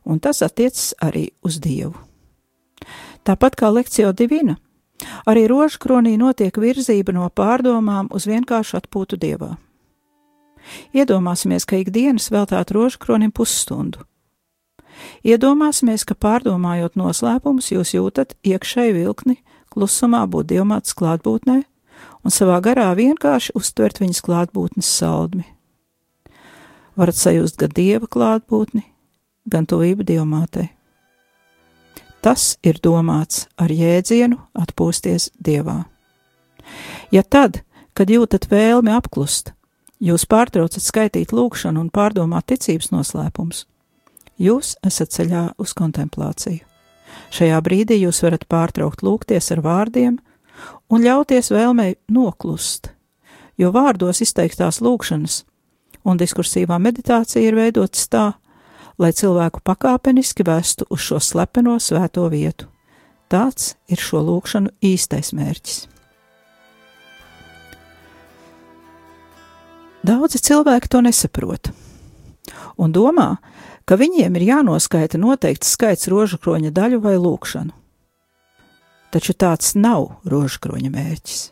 un 0.04 0.20
tas 0.22 0.42
attiecas 0.44 0.92
arī 1.02 1.28
uz 1.46 1.58
Dievu. 1.62 1.94
Tāpat 3.22 3.54
kā 3.58 3.70
lekcija 3.70 4.12
divina, 4.18 4.56
arī 5.26 5.46
rožu 5.50 5.78
kronī 5.82 6.16
notiek 6.18 6.56
virzība 6.58 7.14
no 7.14 7.28
pārdomām 7.30 8.08
uz 8.10 8.26
vienkāršu 8.26 8.80
atpūtu 8.80 9.18
Dievā. 9.22 9.54
Iedomāsimies, 10.94 11.66
ka 11.66 11.78
ikdienas 11.78 12.30
veltāt 12.34 12.72
rožu 12.74 12.98
kronim 13.02 13.32
pusstundu. 13.34 14.02
Iedomāsimies, 15.26 16.04
ka 16.06 16.14
pārdomājot 16.18 16.98
noslēpumus, 16.98 17.72
jūs 17.74 17.94
jūtat 17.94 18.34
iekšēju 18.46 18.98
vilkni, 18.98 19.38
klusumā 19.72 20.24
būt 20.30 20.50
dievmātas 20.52 20.94
klātbūtnē, 20.98 21.62
un 22.22 22.34
savā 22.34 22.60
garā 22.62 22.90
vienkārši 22.98 23.54
uztvert 23.58 24.02
viņas 24.02 24.22
klātbūtnes 24.26 24.90
saldmi. 24.98 25.46
Varat 26.98 27.16
sajust 27.16 27.58
gan 27.58 27.72
dieva 27.74 28.06
klātbūtni, 28.10 28.84
gan 29.48 29.66
tuvību 29.66 30.06
dievmātei. 30.06 30.68
Tas 32.22 32.56
ir 32.62 32.78
domāts 32.78 33.48
ar 33.58 33.72
jēdzienu 33.74 34.38
atpūsties 34.54 35.32
dievā. 35.42 35.82
Ja 37.10 37.24
tad, 37.26 37.64
kad 37.98 38.10
jūtat 38.10 38.46
vēlmi 38.50 38.92
apklust, 38.94 39.50
jūs 39.98 40.28
pārtraucat 40.30 40.82
skaitīt 40.84 41.34
lūkšanu 41.34 41.82
un 41.82 41.90
pārdomāt 41.90 42.46
ticības 42.52 42.92
noslēpums, 42.94 43.64
jūs 44.38 44.76
esat 44.86 45.10
ceļā 45.16 45.46
uz 45.58 45.74
kontemplāciju. 45.74 46.62
Šajā 47.34 47.58
brīdī 47.60 47.98
jūs 48.00 48.22
varat 48.24 48.46
pārtraukt 48.48 49.02
lūgties 49.02 49.50
ar 49.52 49.60
vārdiem, 49.64 50.20
un 50.88 51.02
ļauties 51.02 51.50
vēlmei 51.52 51.96
noklust, 52.08 52.92
jo 53.58 53.72
vārdos 53.74 54.22
izteiktās 54.24 54.80
lūkšanas 54.80 55.42
un 56.08 56.18
diskursīvā 56.18 56.78
meditācija 56.82 57.42
ir 57.44 57.58
veidotas 57.58 58.08
tā, 58.10 58.32
lai 58.98 59.12
cilvēku 59.12 59.62
pakāpeniski 59.64 60.44
vestu 60.46 60.86
uz 60.90 61.00
šo 61.00 61.20
slepeno 61.20 61.78
svēto 61.80 62.26
vietu. 62.32 62.68
Tāds 63.32 63.74
ir 63.88 64.00
šo 64.00 64.20
lūkšanu 64.26 64.74
īstais 64.84 65.32
mērķis. 65.32 65.86
Daudzi 70.02 70.40
cilvēki 70.42 70.90
to 70.90 71.00
nesaprot 71.06 71.70
un 72.76 72.90
domā, 72.92 73.36
ka 73.86 73.96
viņiem 74.00 74.34
ir 74.36 74.48
jānoskaita 74.48 75.20
noteikts 75.20 75.76
skaits 75.76 76.10
rožu 76.10 76.40
kroņa 76.42 76.72
daļu 76.74 76.98
vai 77.04 77.14
lūkšanu 77.20 77.82
taču 79.12 79.36
tāds 79.36 79.74
nav 79.76 80.08
rožkroņa 80.24 80.90
mērķis. 80.92 81.42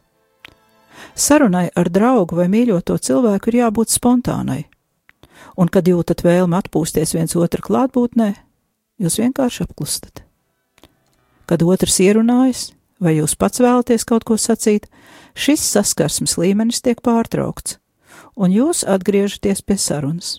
Sarunai 1.17 1.69
ar 1.77 1.91
draugu 1.93 2.39
vai 2.39 2.49
mīļoto 2.53 2.97
cilvēku 3.01 3.53
ir 3.53 3.61
jābūt 3.61 3.93
spontānai, 3.93 4.63
un, 5.57 5.69
kad 5.69 5.89
jūtat 5.89 6.25
vēlmi 6.25 6.59
atpūsties 6.59 7.15
viens 7.17 7.37
otru 7.37 7.63
klātbūtnē, 7.65 8.33
jūs 9.01 9.19
vienkārši 9.21 9.65
apklustat. 9.67 10.25
Kad 11.51 11.65
otrs 11.67 11.99
ierunājas, 12.03 12.71
vai 13.03 13.17
jūs 13.17 13.35
pats 13.39 13.63
vēlaties 13.63 14.07
kaut 14.07 14.27
ko 14.29 14.37
sacīt, 14.39 14.87
šis 15.35 15.65
saskarsmes 15.73 16.37
līmenis 16.39 16.83
tiek 16.85 17.01
pārtraukts, 17.03 17.79
un 18.37 18.55
jūs 18.55 18.85
atgriežaties 18.87 19.65
pie 19.65 19.79
sarunas. 19.81 20.39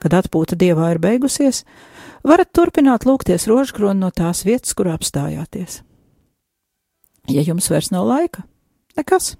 Kad 0.00 0.14
atpūta 0.16 0.56
dievā 0.58 0.92
ir 0.94 1.00
beigusies, 1.02 1.64
varat 2.26 2.52
turpināt 2.54 3.06
lūgties 3.08 3.48
rožkroni 3.50 4.00
no 4.00 4.10
tās 4.14 4.44
vietas, 4.46 4.74
kur 4.76 4.90
apstājāties. 4.92 5.80
Ja 7.32 7.42
jums 7.42 7.70
vairs 7.72 7.90
nav 7.90 8.06
laika, 8.06 8.44
nekas, 8.98 9.34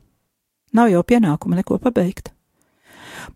nav 0.75 0.91
jau 0.91 1.05
pienākuma 1.07 1.61
neko 1.61 1.79
pabeigt. 1.83 2.36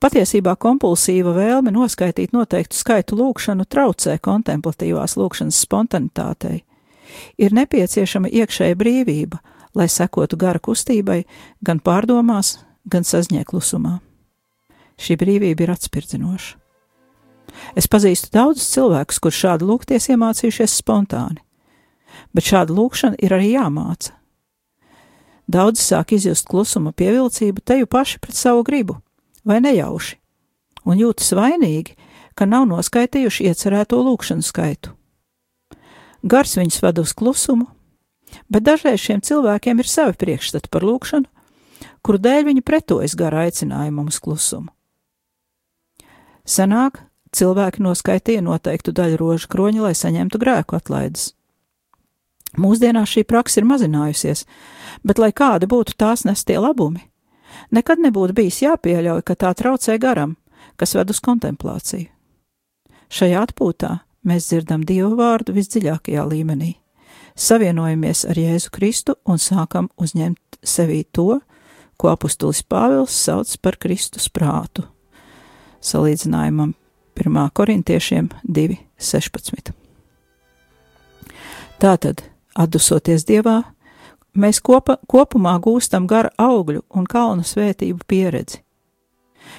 Patiesībā 0.00 0.54
kompulsīva 0.56 1.34
vēlme 1.36 1.74
noskaitīt 1.74 2.32
noteiktu 2.32 2.78
skaitu 2.78 3.18
lūkšanu 3.18 3.66
traucē 3.68 4.14
kontemplatīvās 4.24 5.18
lūkšanas 5.20 5.58
spontanitātei. 5.66 6.62
Ir 7.36 7.52
nepieciešama 7.52 8.30
iekšēja 8.32 8.78
brīvība, 8.80 9.42
lai 9.76 9.90
sekotu 9.92 10.38
gara 10.40 10.62
kustībai 10.62 11.18
gan 11.60 11.82
pārdomās, 11.84 12.54
gan 12.88 13.04
sazņēklusumā. 13.04 13.98
Šī 15.00 15.18
brīvība 15.20 15.66
ir 15.66 15.74
atspirdzinoša. 15.74 16.56
Es 17.76 17.90
pazīstu 17.90 18.32
daudzus 18.32 18.70
cilvēkus, 18.72 19.20
kur 19.20 19.36
šādu 19.36 19.68
lūgties 19.68 20.08
iemācījušies 20.14 20.78
spontāni, 20.80 21.42
bet 22.32 22.48
šāda 22.48 22.72
lūkšana 22.72 23.20
ir 23.20 23.36
arī 23.36 23.52
jāmāca. 23.52 24.14
Daudzi 25.50 25.82
sāk 25.82 26.14
izjust 26.16 26.46
klusuma 26.48 26.94
pievilcību 26.96 27.60
teju 27.66 27.90
paši 27.90 28.20
pret 28.22 28.38
savu 28.38 28.62
gribu, 28.64 29.00
vai 29.44 29.60
nejauši, 29.64 30.16
un 30.84 31.00
jūtas 31.00 31.32
vainīgi, 31.36 31.96
ka 32.34 32.46
nav 32.48 32.66
noskaitījuši 32.70 33.50
iecerēto 33.50 34.00
lūkšanu 34.04 34.44
skaitu. 34.44 34.94
Gars 36.22 36.56
viņus 36.58 36.80
ved 36.84 37.00
uz 37.00 37.12
klusumu, 37.16 37.66
bet 38.52 38.66
dažreiz 38.66 39.00
šiem 39.00 39.22
cilvēkiem 39.24 39.80
ir 39.80 39.88
savi 39.88 40.16
priekšstati 40.20 40.70
par 40.72 40.84
lūkšanu, 40.84 41.28
kuru 42.04 42.20
dēļ 42.20 42.46
viņi 42.50 42.64
pretojas 42.64 43.16
gara 43.16 43.46
aicinājumam 43.48 44.08
uz 44.12 44.20
klusumu. 44.20 44.72
Sanāk, 46.48 47.02
cilvēki 47.36 47.82
noskaitīja 47.84 48.44
noteiktu 48.44 48.92
daļu 48.96 49.20
rožu 49.20 49.50
kroņa, 49.52 49.84
lai 49.86 49.94
saņemtu 49.94 50.40
grēku 50.40 50.76
atlaides. 50.78 51.30
Mūsdienās 52.58 53.12
šī 53.12 53.22
praksa 53.28 53.60
ir 53.60 53.68
mazinājusies, 53.70 54.42
bet 55.06 55.20
lai 55.22 55.30
kādi 55.30 55.68
būtu 55.70 55.94
tās 56.00 56.24
nestie 56.26 56.58
labumi, 56.58 57.04
nekad 57.70 58.02
nebūtu 58.02 58.36
bijis 58.36 58.62
jāpieļauj, 58.64 59.24
ka 59.26 59.34
tā 59.34 59.52
traucē 59.56 59.98
garam, 60.00 60.36
kas 60.76 60.94
ved 60.96 61.10
uz 61.12 61.20
kontemplāciju. 61.24 62.08
Šajā 63.10 63.42
atpūtā 63.48 63.96
mēs 64.26 64.50
dzirdam 64.50 64.84
Dievu 64.86 65.16
vārdu 65.18 65.54
visdziļākajā 65.56 66.24
līmenī, 66.30 66.76
savienojamies 67.34 68.24
ar 68.30 68.38
Jēzu 68.38 68.70
Kristu 68.74 69.16
un 69.26 69.40
sākam 69.42 69.90
uzņemt 69.98 70.60
sevī 70.62 71.02
to, 71.10 71.40
ko 72.00 72.12
apustulis 72.12 72.62
Pāvils 72.62 73.16
sauc 73.16 73.50
par 73.60 73.76
Kristus 73.80 74.30
prātu. 74.32 74.86
Salīdzinājumam 75.84 76.74
1. 77.18 77.40
korintiešiem 77.56 78.30
2.16. 78.46 79.72
Tātad, 81.80 82.22
atdusoties 82.56 83.24
Dievā, 83.28 83.62
mēs 84.34 84.60
kopa, 84.60 84.98
kopumā 85.08 85.56
gūstam 85.62 86.06
gara 86.10 86.30
augļu 86.38 86.82
un 86.94 87.06
kalnu 87.06 87.46
svētību 87.46 88.06
pieredzi. 88.06 88.62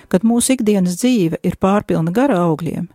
Kad 0.08 0.24
mūsu 0.28 0.56
ikdienas 0.56 1.00
dzīve 1.02 1.42
ir 1.44 1.58
pārpilna 1.60 2.14
gara 2.16 2.38
augļiem, 2.46 2.88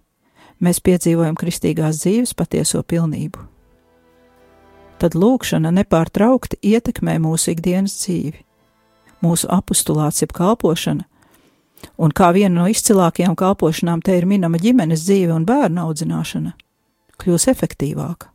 mēs 0.61 0.81
piedzīvojam 0.81 1.37
kristīgās 1.37 2.01
dzīves 2.05 2.35
patieso 2.35 2.83
pilnību. 2.83 3.43
Tad 4.97 5.13
lūkšana 5.19 5.75
nepārtraukti 5.77 6.57
ietekmē 6.63 7.19
mūsu 7.21 7.53
ikdienas 7.53 7.99
dzīvi. 8.01 8.41
Mūsu 9.25 9.49
apustulāts, 9.53 10.23
jeb 10.23 10.33
kalpošana, 10.37 11.05
Un 11.97 12.13
kā 12.13 12.31
viena 12.37 12.61
no 12.61 12.67
izcilākajām 12.71 13.37
kalpošanām 13.39 14.03
te 14.05 14.17
ir 14.19 14.27
minama 14.29 14.61
ģimenes 14.61 15.05
dzīve 15.07 15.33
un 15.37 15.47
bērnu 15.49 15.87
audzināšana, 15.87 16.53
kļūs 17.23 17.49
efektīvāka. 17.53 18.33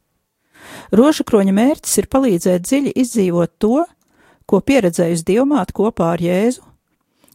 Rožu 0.91 1.25
kroņa 1.27 1.53
mērķis 1.55 1.99
ir 2.01 2.09
palīdzēt 2.11 2.65
dziļi 2.67 2.95
izdzīvot 3.03 3.53
to, 3.61 3.83
ko 4.45 4.59
pieredzējusi 4.59 5.27
dievmāte 5.27 5.75
kopā 5.77 6.13
ar 6.15 6.23
Jēzu, 6.23 6.63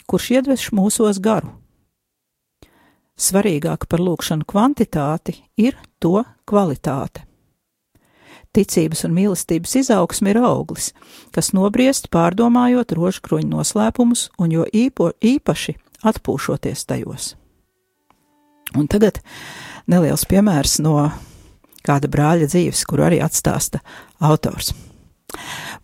kurš 0.07 0.33
iedvež 0.39 0.69
mūsos 0.77 1.21
garu. 1.23 1.55
Svarīgāk 3.17 3.87
par 3.89 4.03
lūkšanu 4.05 4.45
kvantitāti 4.45 5.39
ir 5.57 5.79
to 5.99 6.21
kvalitāte. 6.49 7.25
Ticības 8.57 9.05
un 9.09 9.15
mīlestības 9.17 9.75
izaugsme 9.81 10.33
ir 10.33 10.41
auglis, 10.41 10.91
kas 11.33 11.53
nobriest 11.57 12.11
pārdomājot 12.13 12.93
rožkroņu 12.97 13.51
noslēpumus 13.53 14.31
un 14.41 14.53
jo 14.53 14.65
īpo, 14.69 15.11
īpaši 15.21 15.77
atpūšoties 16.09 16.85
tajos. 16.89 17.35
Un 18.77 18.89
tagad 18.93 19.21
neliels 19.89 20.25
piemērs 20.29 20.79
no 20.85 20.99
kāda 21.87 22.11
brāļa 22.11 22.51
dzīves, 22.51 22.85
kuru 22.89 23.07
arī 23.09 23.21
atstāsta 23.25 23.83
autors. 24.25 24.73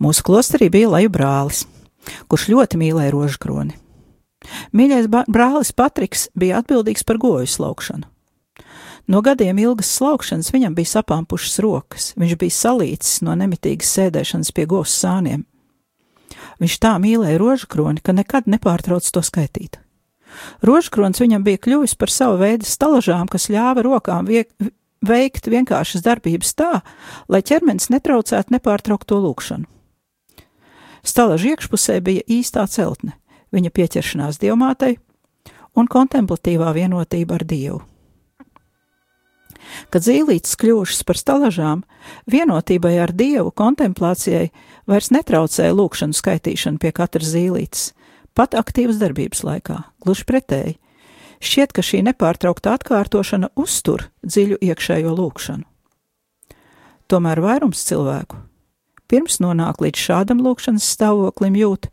Mūsu 0.03 0.25
klosterī 0.27 0.71
bija 0.73 0.91
leju 0.93 1.12
brālis, 1.12 1.65
kurš 2.31 2.49
ļoti 2.53 2.81
mīlēja 2.81 3.15
rožkroni. 3.15 3.77
Mīļais 4.75 5.07
brālis 5.31 5.71
Patriks 5.77 6.27
bija 6.35 6.62
atbildīgs 6.62 7.07
par 7.07 7.21
goju 7.23 7.47
slaukšanu. 7.47 8.09
No 9.11 9.21
gadiem 9.23 9.59
ilgas 9.59 9.91
slaukšanas 9.97 10.53
viņam 10.55 10.75
bija 10.79 10.93
sapampušas 10.93 11.59
rokas, 11.62 12.11
viņš 12.19 12.37
bija 12.38 12.55
salīcis 12.55 13.23
no 13.27 13.35
nemitīgas 13.38 13.91
sēdēšanas 13.97 14.53
pie 14.55 14.67
govs 14.71 14.95
sāniem. 14.95 15.43
Viņš 16.62 16.77
tā 16.83 16.95
mīlēja 17.03 17.41
rožkroni, 17.43 18.03
ka 18.03 18.15
nekad 18.15 18.47
nepārtrauc 18.51 19.09
to 19.11 19.23
skaitīt. 19.27 19.81
Rožkrons 20.65 21.21
viņam 21.21 21.43
bija 21.45 21.61
kļuvis 21.61 21.97
par 21.99 22.12
savu 22.15 22.38
veidu 22.41 22.69
stalažām, 22.69 23.27
kas 23.29 23.51
ļāva 23.53 23.83
rokām 23.85 24.31
viek, 24.31 24.49
veikt 25.07 25.49
vienkāršas 25.51 26.05
darbības 26.07 26.55
tā, 26.59 26.73
lai 27.29 27.43
ķermenis 27.43 27.91
netraucētu 27.93 28.55
nepārtraukto 28.55 29.19
lūkšanu. 29.23 29.69
Stalaža 31.03 31.55
iekšpusē 31.55 31.99
bija 32.05 32.23
īstā 32.31 32.65
celtne, 32.71 33.17
viņa 33.51 33.73
pieķeršanās 33.75 34.38
dievmātei 34.43 34.97
un 35.75 35.88
kontemplatīvā 35.91 36.71
vienotība 36.77 37.41
ar 37.41 37.47
Dievu. 37.49 37.81
Kad 39.93 40.05
zīlītes 40.05 40.55
kļuvušas 40.59 41.03
par 41.07 41.19
stalažām, 41.19 41.83
vienotībai 42.31 42.97
ar 43.03 43.12
Dievu 43.15 43.53
kontemplācijai 43.57 44.51
vairs 44.91 45.11
netraucēja 45.15 45.75
lūkšanu 45.75 46.17
skaitīšanu 46.19 46.83
pie 46.83 46.93
katras 46.95 47.33
zīlītes, 47.33 47.91
pat 48.37 48.57
aktīvas 48.59 49.01
darbības 49.03 49.43
laikā, 49.47 49.79
gluži 50.05 50.27
pretēji. 50.29 50.79
Šķiet, 51.43 51.73
ka 51.75 51.83
šī 51.83 52.05
nepārtraukta 52.07 52.77
atkārtošana 52.79 53.51
uztur 53.59 54.07
dziļu 54.23 54.61
iekšējo 54.63 55.15
lūkšanu. 55.19 55.67
Tomēr 57.11 57.43
vairums 57.43 57.83
cilvēku 57.89 58.39
pirms 59.13 59.41
nonāk 59.45 59.83
līdz 59.83 60.01
šādam 60.07 60.39
lūkšanas 60.41 60.87
stāvoklim 60.95 61.59
jūt, 61.59 61.91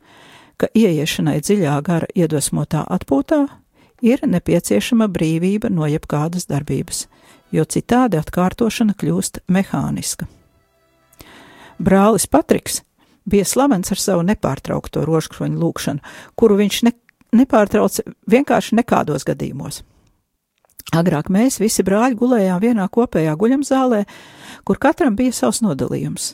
ka 0.59 0.69
ieiešanai 0.71 1.39
dziļā 1.41 1.73
gara 1.83 2.07
iedvesmotā 2.15 2.85
atpūtā 2.87 3.41
ir 4.05 4.23
nepieciešama 4.23 5.09
brīvība 5.11 5.71
no 5.73 5.89
jebkādas 5.89 6.47
darbības, 6.47 7.07
jo 7.51 7.65
citādi 7.65 8.19
atkārtošana 8.21 8.95
kļūst 8.95 9.41
mehāniska. 9.51 10.29
Brālis 11.79 12.27
Patriks 12.27 12.81
bija 13.29 13.47
slavens 13.47 13.91
ar 13.91 13.99
savu 13.99 14.23
nepārtraukto 14.27 15.03
rožkroņu 15.07 15.59
lūkšanu, 15.59 16.03
kuru 16.39 16.59
viņš 16.59 16.81
ne, 16.87 16.93
nepārtrauca 17.35 18.05
vienkārši 18.29 18.77
nekādos 18.79 19.25
gadījumos. 19.27 19.83
Agrāk 20.95 21.29
mēs 21.29 21.59
visi 21.61 21.85
brāļi 21.85 22.17
gulējām 22.17 22.61
vienā 22.63 22.87
kopējā 22.89 23.35
guļamzālē, 23.37 24.03
kur 24.65 24.79
katram 24.81 25.17
bija 25.19 25.35
savs 25.35 25.61
nodalījums. 25.61 26.33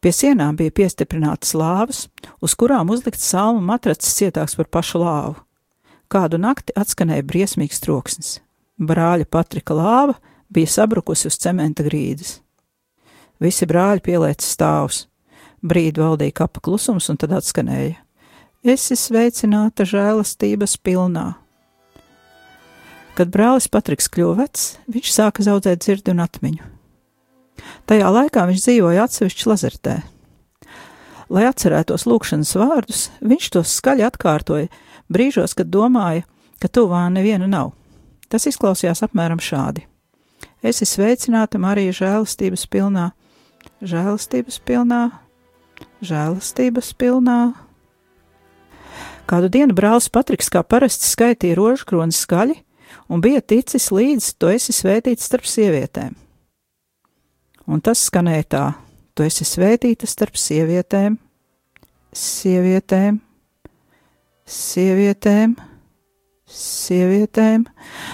Pie 0.00 0.12
sienām 0.14 0.54
bija 0.58 0.70
piestiprinātas 0.70 1.54
lāvas, 1.56 2.04
uz 2.38 2.54
kurām 2.54 2.92
uzlikts 2.94 3.26
salmu 3.26 3.64
matracis 3.64 4.14
cietāks 4.14 4.54
par 4.54 4.68
pašu 4.70 5.00
lāvu. 5.02 5.40
Kādu 6.06 6.38
nakti 6.38 6.76
atskanēja 6.78 7.26
briesmīgs 7.26 7.82
troksnis. 7.82 8.36
Brāļa 8.78 9.26
Patrika 9.26 9.74
lāva 9.74 10.14
bija 10.52 10.70
sabrukusi 10.70 11.26
uz 11.26 11.40
cementa 11.42 11.82
grīdas. 11.82 12.36
Visi 13.42 13.66
brāļi 13.66 14.04
pielēca 14.04 14.46
stāvus. 14.46 15.06
Brīdi 15.66 15.98
valdīja 15.98 16.36
kapa 16.44 16.62
klusums, 16.62 17.08
un 17.10 17.18
tad 17.18 17.34
atskanēja: 17.34 17.96
Esi 18.64 18.96
sveicināta 18.96 19.84
žēlastības 19.84 20.78
pilnā. 20.80 21.34
Kad 23.16 23.28
brālis 23.32 23.68
Patriks 23.68 24.08
kļuva 24.12 24.42
vecs, 24.42 24.64
viņš 24.88 25.10
sāka 25.12 25.44
zaudzēt 25.44 25.82
dzirdi 25.84 26.12
un 26.12 26.22
atmiņu. 26.24 26.64
Tajā 27.86 28.08
laikā 28.12 28.46
viņš 28.48 28.62
dzīvoja 28.64 29.04
atsevišķi 29.06 29.48
lazertē. 29.50 29.96
Lai 31.28 31.44
atcerētos 31.48 32.06
lūkšanas 32.08 32.54
vārdus, 32.56 33.02
viņš 33.20 33.50
tos 33.56 33.74
skaļi 33.76 34.06
atkārtoja 34.06 34.70
brīžos, 35.12 35.56
kad 35.58 35.70
domāja, 35.72 36.24
ka 36.62 36.68
tuvā 36.68 37.06
neviena 37.12 37.48
nav. 37.50 37.74
Tas 38.28 38.48
izklausījās 38.48 39.04
apmēram 39.06 39.42
šādi: 39.42 39.84
Es 40.62 40.82
esmu 40.82 41.04
sveicināta 41.04 41.60
Marija 41.62 41.94
žēlastības 41.94 42.66
pilnā, 42.72 43.10
žēlastības 43.82 44.58
pilnā, 44.64 45.04
žēlastības 46.02 46.92
pilnā. 46.98 47.65
Kādu 49.26 49.48
dienu 49.50 49.74
brālis 49.74 50.06
Patriks 50.12 50.46
kā 50.54 50.62
parasti 50.62 51.08
skaitīja 51.08 51.56
rožkronis 51.58 52.20
skaļi 52.22 52.60
un 53.10 53.22
bija 53.24 53.42
ticis 53.42 53.88
līdz 53.90 54.28
to 54.38 54.52
esi 54.54 54.74
svētīts 54.74 55.26
starp 55.26 55.48
sievietēm. 55.50 56.14
Un 57.66 57.82
tas 57.82 58.04
skanēja 58.06 58.46
tā: 58.54 58.64
Tu 59.18 59.26
esi 59.26 59.42
svētīta 59.48 60.06
starp 60.06 60.38
sievietēm, 60.38 61.18
sievietēm, 62.14 63.18
sievietēm, 64.46 65.56
sievietēm. 66.46 67.66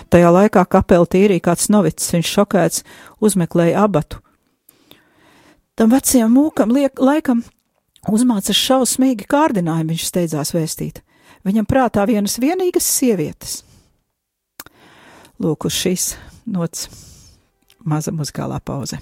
Tajā 0.09 0.31
laikā 0.33 0.65
kapela 0.65 1.05
tīrīja 1.05 1.45
kāds 1.51 1.69
novicis, 1.69 2.15
viņš 2.17 2.37
šokēts 2.39 2.85
uzmeklēja 3.21 3.85
abatu. 3.85 4.23
Tam 5.77 5.93
vecajam 5.93 6.33
mūkam 6.33 6.73
liek, 6.73 6.97
laikam 7.01 7.45
Uzmācas 8.11 8.59
šausmīgi 8.59 9.29
kārdinājumi, 9.31 9.95
viņš 9.95 10.05
steidzās 10.09 10.51
vēstīt. 10.57 11.05
Viņam 11.47 11.69
prātā 11.71 12.03
vienas 12.07 12.35
vienīgas 12.43 12.87
sievietes. 12.99 13.61
Lūk, 15.43 15.69
uz 15.71 15.77
šīs 15.79 16.17
nots 16.51 16.89
maza 17.87 18.11
muzikālā 18.15 18.59
pauze. 18.65 18.99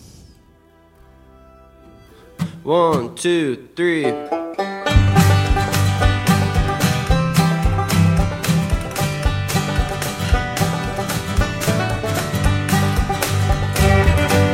One, 2.64 3.14
two, 3.16 3.56
three. 3.74 4.12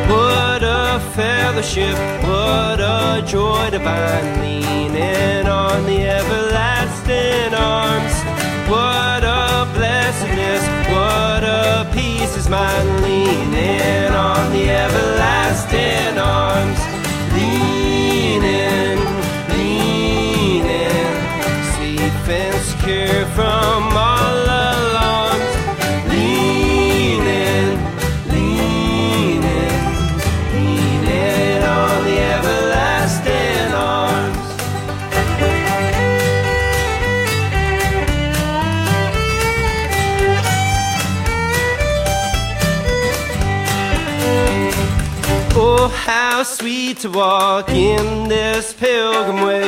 What 0.06 0.62
a 0.62 1.00
joy 3.26 3.70
divine, 3.70 4.40
leaning 4.40 5.46
on 5.48 5.84
the 5.84 6.08
everlasting 6.08 7.52
arms. 7.54 8.14
What 8.70 9.24
a 9.24 9.66
blessedness, 9.74 10.62
what 10.88 11.42
a 11.42 11.90
peace 11.92 12.36
is 12.36 12.48
mine, 12.48 12.86
to 47.07 47.19
walk 47.19 47.69
in 47.69 48.29
this 48.29 48.73
pilgrim 48.73 49.42
way, 49.42 49.65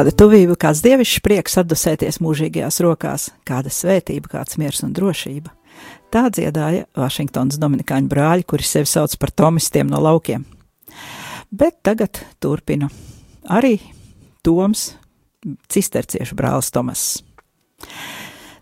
Kāda 0.00 0.14
tuvība, 0.16 0.54
kāds 0.56 0.80
dievišķs 0.80 1.20
prieks 1.20 1.58
atdusēties 1.60 2.22
mūžīgajās 2.24 2.78
rokās, 2.80 3.26
kāda 3.44 3.68
svētība, 3.68 4.30
kāds 4.32 4.56
miers 4.56 4.78
un 4.86 4.94
drošība. 4.96 5.50
Tā 6.08 6.22
dziedāja 6.32 6.86
Vašingtonas 6.96 7.58
Dominikāņu 7.60 8.08
brāļi, 8.08 8.46
kuri 8.48 8.64
sevi 8.64 8.88
sauc 8.88 9.12
par 9.20 9.28
tomistiem 9.36 9.90
no 9.92 10.00
laukiem. 10.00 10.46
Bet 11.52 11.82
tagad 11.84 12.22
turpinu. 12.40 12.88
Arī 13.44 13.74
Toms, 14.40 14.94
cisterciešu 15.68 16.38
brālis 16.38 16.72
Tomas. 16.72 17.04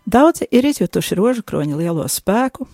Daudzi 0.03 0.49
ir 0.51 0.67
izjutuši 0.67 1.21
rožu 1.21 1.45
kroņa 1.47 1.79
lielo 1.79 2.09
spēku, 2.11 2.67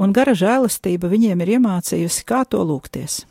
un 0.00 0.16
gara 0.16 0.32
žēlastība 0.32 1.12
viņiem 1.12 1.44
ir 1.44 1.58
iemācījusi, 1.58 2.24
kā 2.24 2.46
to 2.48 2.64
lūgties. 2.64 3.26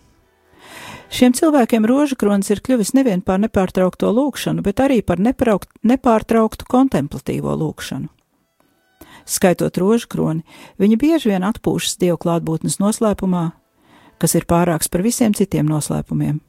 Šiem 1.12 1.34
cilvēkiem 1.36 1.84
rožu 1.90 2.16
kronis 2.16 2.48
ir 2.54 2.62
kļuvis 2.64 2.94
nevien 2.96 3.20
par 3.20 3.42
nepārtraukto 3.44 4.14
lūgšanu, 4.16 4.64
bet 4.64 4.80
arī 4.80 5.02
par 5.04 5.20
nepārtrauktu 5.20 6.68
kontemplatīvo 6.72 7.52
lūgšanu. 7.60 8.08
Skaitot 9.28 9.76
rožu 9.78 10.08
kroni, 10.10 10.46
viņi 10.82 10.98
bieži 10.98 11.34
vien 11.34 11.44
atpūšas 11.46 12.00
dievu 12.02 12.18
klātbūtnes 12.24 12.80
noslēpumā, 12.82 13.52
kas 14.24 14.38
ir 14.40 14.48
pārāks 14.48 14.90
par 14.90 15.04
visiem 15.06 15.36
citiem 15.38 15.68
noslēpumiem. 15.70 16.40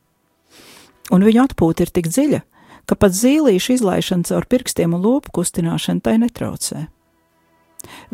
Un 1.13 1.27
viņu 1.27 1.43
atpūta 1.43 1.85
ir 1.85 1.93
tik 1.93 2.09
dziļa, 2.09 2.41
ka 2.87 2.97
pat 2.97 3.19
zīlīšu 3.19 3.77
izlaišana 3.77 4.31
caur 4.31 4.47
pirkstiem 4.47 4.95
un 4.95 5.03
lūpu 5.03 5.35
kustināšana 5.41 6.07
tai 6.07 6.17
netraucē. 6.23 6.87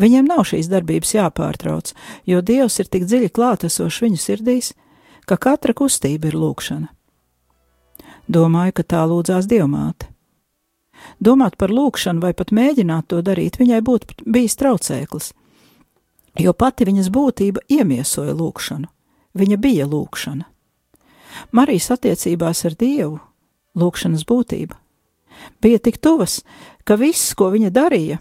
Viņiem 0.00 0.28
nav 0.28 0.46
šīs 0.48 0.72
darbības 0.72 1.12
jāpārtrauc, 1.12 1.92
jo 2.24 2.40
Dievs 2.40 2.80
ir 2.80 2.88
tik 2.88 3.04
dziļi 3.04 3.28
klātesošs 3.36 4.00
viņu 4.04 4.20
sirdīs, 4.22 4.72
ka 5.28 5.36
katra 5.36 5.74
kustība 5.76 6.30
ir 6.30 6.38
lūkšana. 6.38 6.88
Domāju, 8.28 8.74
ka 8.76 8.84
tā 8.84 9.02
lūdzās 9.08 9.48
Dievmāte. 9.48 10.08
Domāt 11.22 11.56
par 11.56 11.72
lūkšanu 11.72 12.20
vai 12.24 12.34
pat 12.36 12.50
mēģināt 12.52 13.08
to 13.12 13.20
darīt, 13.24 13.58
viņai 13.60 13.80
būtu 13.86 14.26
bijis 14.26 14.58
traucēklis, 14.60 15.32
jo 16.42 16.52
pati 16.52 16.88
viņas 16.88 17.10
būtība 17.14 17.64
iemiesoja 17.70 18.34
lūkšanu. 18.36 18.88
Viņa 19.38 19.56
bija 19.62 19.86
lūkšana. 19.86 20.44
Marijas 21.54 21.92
attiecībās 21.94 22.64
ar 22.66 22.74
Dievu, 22.78 23.18
lūkšanas 23.78 24.24
būtība, 24.26 24.74
bija 25.62 25.78
tik 25.78 26.00
tuvas, 26.02 26.40
ka 26.84 26.96
viss, 26.98 27.34
ko 27.38 27.52
viņa 27.54 27.70
darīja, 27.70 28.18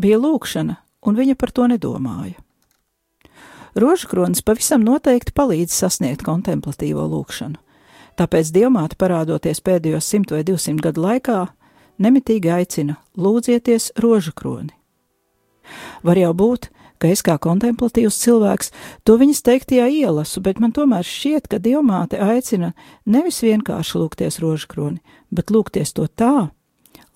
bija 0.00 0.20
lūkšana, 0.22 0.78
un 1.06 1.18
viņa 1.18 1.36
par 1.36 1.52
to 1.52 1.68
nedomāja. 1.68 2.38
Rožkronis 3.74 4.42
pavisam 4.44 4.84
noteikti 4.84 5.32
palīdz 5.32 5.72
sasniegt 5.72 6.24
kontemplatīvo 6.26 7.06
lūkšanu, 7.08 7.56
tāpēc 8.20 8.52
Dievmāte 8.52 8.98
parādoties 9.00 9.62
pēdējos 9.64 10.10
simt 10.12 10.34
vai 10.34 10.42
divsimt 10.44 10.82
gadu 10.84 11.00
laikā, 11.06 11.38
nemitīgi 12.02 12.52
aicina 12.52 12.98
lūdzieties 13.16 13.94
rožkroni. 14.02 14.74
Var 16.04 16.20
jau 16.20 16.32
būt, 16.36 16.68
ka 17.00 17.10
es 17.10 17.22
kā 17.24 17.38
kontemplatīvs 17.40 18.18
cilvēks 18.22 18.70
to 19.06 19.16
viņas 19.18 19.42
teiktajā 19.48 19.88
ielasu, 20.02 20.42
bet 20.44 20.60
man 20.60 20.74
tomēr 20.76 21.06
šķiet, 21.06 21.48
ka 21.48 21.58
Dievmāte 21.62 22.20
aicina 22.20 22.74
nevis 23.06 23.40
vienkārši 23.42 24.02
lūgties 24.02 24.38
rožkroni, 24.44 25.00
bet 25.32 25.50
lūgties 25.50 25.96
to 25.96 26.06
tā, 26.06 26.50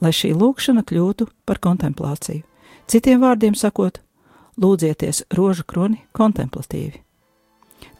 lai 0.00 0.12
šī 0.14 0.32
lūkšana 0.32 0.86
kļūtu 0.88 1.28
par 1.44 1.60
kontemplāciju. 1.62 2.42
Citiem 2.86 3.22
vārdiem 3.22 3.54
sakot, 3.58 4.00
lūdzieties 4.60 5.24
rožu 5.36 5.64
kroni 5.68 6.02
kontemplatīvi. 6.16 7.02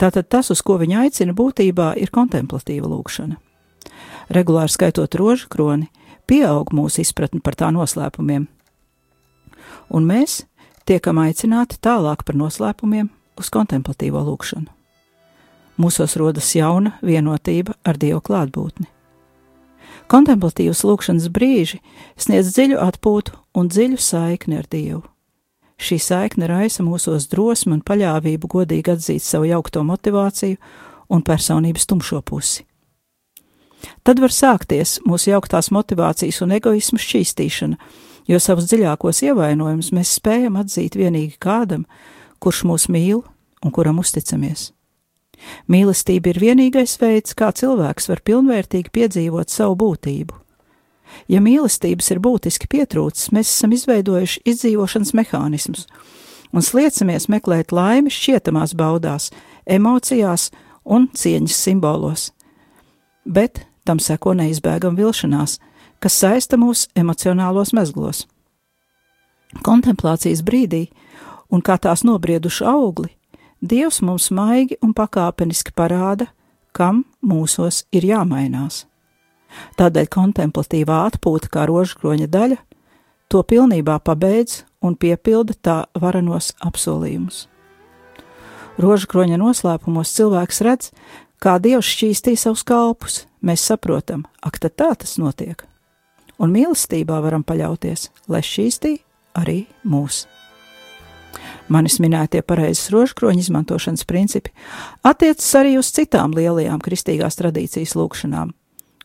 Tātad 0.00 0.28
tas, 0.28 0.50
uz 0.52 0.62
ko 0.64 0.78
viņa 0.80 1.06
aicina, 1.06 1.36
būtībā 1.36 1.94
ir 2.00 2.12
kontemplatīva 2.12 2.88
lūkšana. 2.90 3.36
Regulāri 4.32 4.72
skaitot 4.72 5.14
rožu 5.16 5.48
kroni, 5.52 5.88
pieaug 6.26 6.72
mūsu 6.74 7.04
izpratne 7.04 7.40
par 7.40 7.56
tā 7.56 7.70
noslēpumiem, 7.72 8.48
un 9.94 10.08
mēs 10.08 10.42
tiekam 10.88 11.20
aicināti 11.22 11.78
tālāk 11.82 12.24
par 12.26 12.38
noslēpumiem 12.38 13.08
uz 13.38 13.52
kontemplatīvo 13.52 14.22
lūkšanu. 14.26 14.68
Mūsos 15.76 16.16
rodas 16.16 16.54
jauna 16.56 16.94
vienotība 17.04 17.76
ar 17.84 17.98
Dievu 18.00 18.22
klātbūtni. 18.24 18.88
Kontemplatīvas 20.08 20.84
lūkšanas 20.86 21.26
brīži 21.34 21.82
sniedz 22.16 22.54
dziļu 22.54 22.78
atpūtu 22.80 23.36
un 23.58 23.68
dziļu 23.68 24.00
saikni 24.00 24.60
ar 24.60 24.70
Dievu. 24.70 25.02
Šī 25.76 25.98
saikne 26.00 26.48
raisa 26.48 26.84
mūsos 26.84 27.28
drosmi 27.28 27.76
un 27.76 27.82
paļāvību 27.84 28.48
godīgi 28.48 28.94
atzīt 28.94 29.24
savu 29.24 29.50
jaukto 29.50 29.82
motivāciju 29.84 30.56
un 31.12 31.22
personības 31.22 31.86
tumšo 31.86 32.22
pusi. 32.24 32.64
Tad 34.02 34.20
var 34.22 34.32
sākties 34.32 34.96
mūsu 35.06 35.30
jauktās 35.34 35.68
motivācijas 35.74 36.40
un 36.42 36.54
egoismu 36.56 36.98
šķīstīšana, 37.02 37.76
jo 38.26 38.38
savus 38.42 38.70
dziļākos 38.70 39.20
ievainojumus 39.28 39.92
mēs 39.94 40.14
spējam 40.16 40.56
atzīt 40.62 40.96
vienīgi 40.98 41.36
kādam, 41.42 41.84
kurš 42.40 42.64
mūs 42.70 42.88
mīl 42.88 43.20
un 43.62 43.74
kuram 43.74 44.00
uzticamies. 44.00 44.70
Mīlestība 45.68 46.32
ir 46.32 46.40
vienīgais 46.40 46.96
veids, 47.02 47.36
kā 47.36 47.52
cilvēks 47.52 48.08
var 48.08 48.24
pilnvērtīgi 48.24 48.92
piedzīvot 48.96 49.52
savu 49.52 49.76
būtību. 49.84 50.45
Ja 51.28 51.40
mīlestības 51.42 52.12
ir 52.14 52.20
būtiski 52.22 52.68
pietrūcis, 52.70 53.32
mēs 53.34 53.50
esam 53.50 53.74
izveidojuši 53.74 54.44
izdzīvošanas 54.46 55.14
mehānismus 55.18 55.86
un 56.54 56.62
sliecamies 56.62 57.26
meklēt 57.28 57.72
laimi 57.74 58.12
šķietamās 58.12 58.76
baudās, 58.78 59.30
emocijās 59.66 60.50
un 60.84 61.08
cieņas 61.12 61.58
simbolos. 61.66 62.30
Bet 63.26 63.64
tam 63.84 63.98
seko 64.00 64.36
neizbēgama 64.38 64.98
vilšanās, 64.98 65.58
kas 65.98 66.20
saista 66.22 66.56
mūs 66.60 66.86
emocionālos 66.96 67.74
mezglos. 67.76 68.24
Kontemplācijas 69.66 70.42
brīdī, 70.46 70.86
un 71.50 71.62
kā 71.62 71.76
tās 71.82 72.04
nobrieduši 72.06 72.66
augli, 72.66 73.10
Dievs 73.60 74.02
mums 74.04 74.28
maigi 74.30 74.76
un 74.84 74.92
pakāpeniski 74.92 75.72
parāda, 75.72 76.26
kam 76.76 77.06
mūsos 77.24 77.86
ir 77.90 78.04
jāmainās. 78.04 78.84
Tādēļ 79.76 80.08
kontemplatīvā 80.12 81.02
atpūta 81.10 81.50
kā 81.52 81.66
rožkroņa 81.68 82.28
daļa 82.32 82.58
to 83.28 83.42
pilnībā 83.42 83.98
pabeidz 84.04 84.62
un 84.84 84.96
piepilda 84.96 85.56
tā 85.60 85.76
varenos 85.98 86.52
apsolījumus. 86.64 87.46
Rožkroņa 88.80 89.38
noslēpumos 89.40 90.12
cilvēks 90.16 90.60
redz, 90.64 90.90
kā 91.40 91.56
Dievs 91.62 91.88
šķīstīja 91.88 92.42
savus 92.44 92.64
kalpus, 92.66 93.22
mēs 93.40 93.64
saprotam, 93.64 94.26
ak, 94.44 94.60
tā 94.60 94.92
tas 94.92 95.16
notiek. 95.20 95.64
Un 96.36 96.52
mīlestībā 96.52 97.16
varam 97.24 97.44
paļauties, 97.46 98.10
lai 98.28 98.42
šķīstī 98.44 98.98
arī 99.40 99.62
mūs. 99.88 100.26
Manis 101.72 101.96
minētie 102.00 102.42
pareizes 102.46 102.92
rožkroņa 102.94 103.42
izmantošanas 103.42 104.06
principi 104.08 104.52
attiecas 105.04 105.48
arī 105.58 105.74
uz 105.80 105.90
citām 105.92 106.36
lielajām 106.36 106.78
kristīgās 106.84 107.40
tradīcijas 107.40 107.96
lūkšanām 107.98 108.52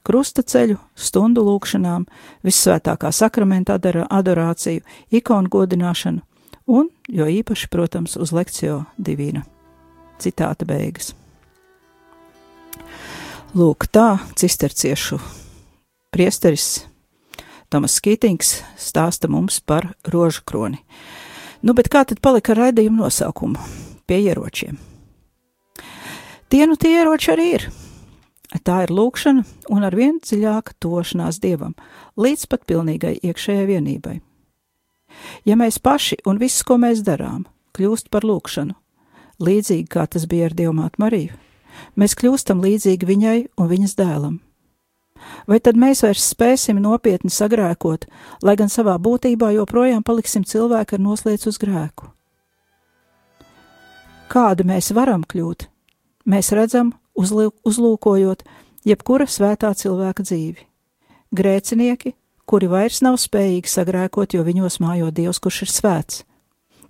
krusta 0.04 0.44
ceļu, 0.44 0.78
stundu 0.96 1.44
lūkšanām, 1.46 2.08
vissvētākā 2.46 3.12
sakramenta 3.14 3.78
adorāciju, 3.78 4.84
ikonu 5.12 5.52
godināšanu 5.52 6.22
un, 6.72 6.90
jo 7.10 7.28
īpaši, 7.28 7.70
protams, 7.72 8.16
uz 8.18 8.32
lekciju 8.36 8.84
divīna. 8.98 9.44
Citāta 10.22 10.68
beigas. 10.70 11.14
Lūk, 13.58 13.90
tā 13.92 14.22
cisterciešu 14.38 15.20
priesteris 16.14 16.86
Tomas 17.72 17.98
Skītings 18.00 18.62
stāsta 18.80 19.30
mums 19.32 19.60
par 19.64 19.90
rožu 20.08 20.44
kroni. 20.48 20.80
Nu, 21.62 21.76
bet 21.76 21.92
kā 21.92 22.04
tad 22.08 22.20
palika 22.24 22.52
ar 22.54 22.66
raidījumu 22.66 23.04
nosaukumu? 23.04 23.60
Pie 24.08 24.18
ieročiem. 24.28 24.80
Tie 26.52 26.66
nu 26.68 26.76
tie 26.76 26.98
ieroči 27.00 27.32
arī 27.32 27.48
ir 27.56 27.68
Tā 28.52 28.82
ir 28.84 28.92
lūkšana 28.92 29.46
un 29.72 29.86
ar 29.88 29.96
vien 29.96 30.18
dziļāka 30.20 30.76
tošanās 30.84 31.40
dievam, 31.40 31.72
līdz 32.20 32.50
pat 32.52 32.66
pilnīgai 32.68 33.16
iekšējai 33.24 33.68
vienībai. 33.70 34.18
Ja 35.48 35.56
mēs 35.56 35.80
paši 35.80 36.20
un 36.28 36.40
viss, 36.42 36.64
ko 36.68 36.76
mēs 36.82 37.04
darām, 37.08 37.46
kļūst 37.78 38.12
par 38.12 38.28
lūkšanu, 38.28 38.76
līdzīgi 39.40 39.88
kā 39.92 40.04
tas 40.08 40.28
bija 40.28 40.50
ar 40.50 40.56
Dievmātu 40.56 41.00
Mariju, 41.00 41.40
mēs 41.96 42.16
kļūstam 42.20 42.64
līdzīgi 42.64 43.08
viņai 43.08 43.38
un 43.56 43.72
viņas 43.72 43.98
dēlam. 44.00 44.40
Vai 45.48 45.60
tad 45.64 45.78
mēs 45.80 46.02
vairs 46.04 46.32
spēsim 46.34 46.80
nopietni 46.82 47.32
sagrēkot, 47.32 48.08
lai 48.44 48.56
gan 48.60 48.72
savā 48.74 48.98
būtībā 49.00 49.54
joprojām 49.56 50.04
paliksim 50.04 50.44
cilvēki 50.44 50.98
ar 50.98 51.04
noslēdz 51.08 51.48
uz 51.48 51.60
grēku? 51.62 52.10
Kāda 54.32 54.66
mēs 54.68 54.92
varam 54.96 55.24
kļūt? 55.28 55.68
Mēs 56.32 56.52
redzam 56.56 56.94
uzlūkojot 57.16 58.44
jebkura 58.88 59.28
svētā 59.30 59.72
cilvēka 59.78 60.26
dzīvi. 60.26 60.68
Grēcinieki, 61.32 62.14
kuri 62.46 62.68
vairs 62.72 63.02
nav 63.06 63.18
spējīgi 63.22 63.72
sagrēkot, 63.72 64.36
jo 64.36 64.44
viņos 64.44 64.80
mājo 64.84 65.12
Dievs, 65.12 65.40
kurš 65.40 65.62
ir 65.66 65.72
svēts. 65.72 66.24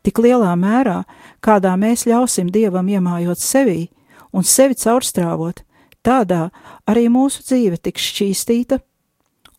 Tik 0.01 0.17
lielā 0.17 0.53
mērā, 0.57 1.03
kādā 1.45 1.75
mēs 1.77 2.07
ļausim 2.09 2.49
Dievam 2.49 2.87
iemājot 2.89 3.37
sevī 3.37 3.89
un 4.33 4.47
sevi 4.47 4.77
caurstrāvot, 4.81 5.61
tādā 6.01 6.47
arī 6.89 7.05
mūsu 7.13 7.43
dzīve 7.45 7.77
tiks 7.77 8.07
šķīstīta 8.09 8.79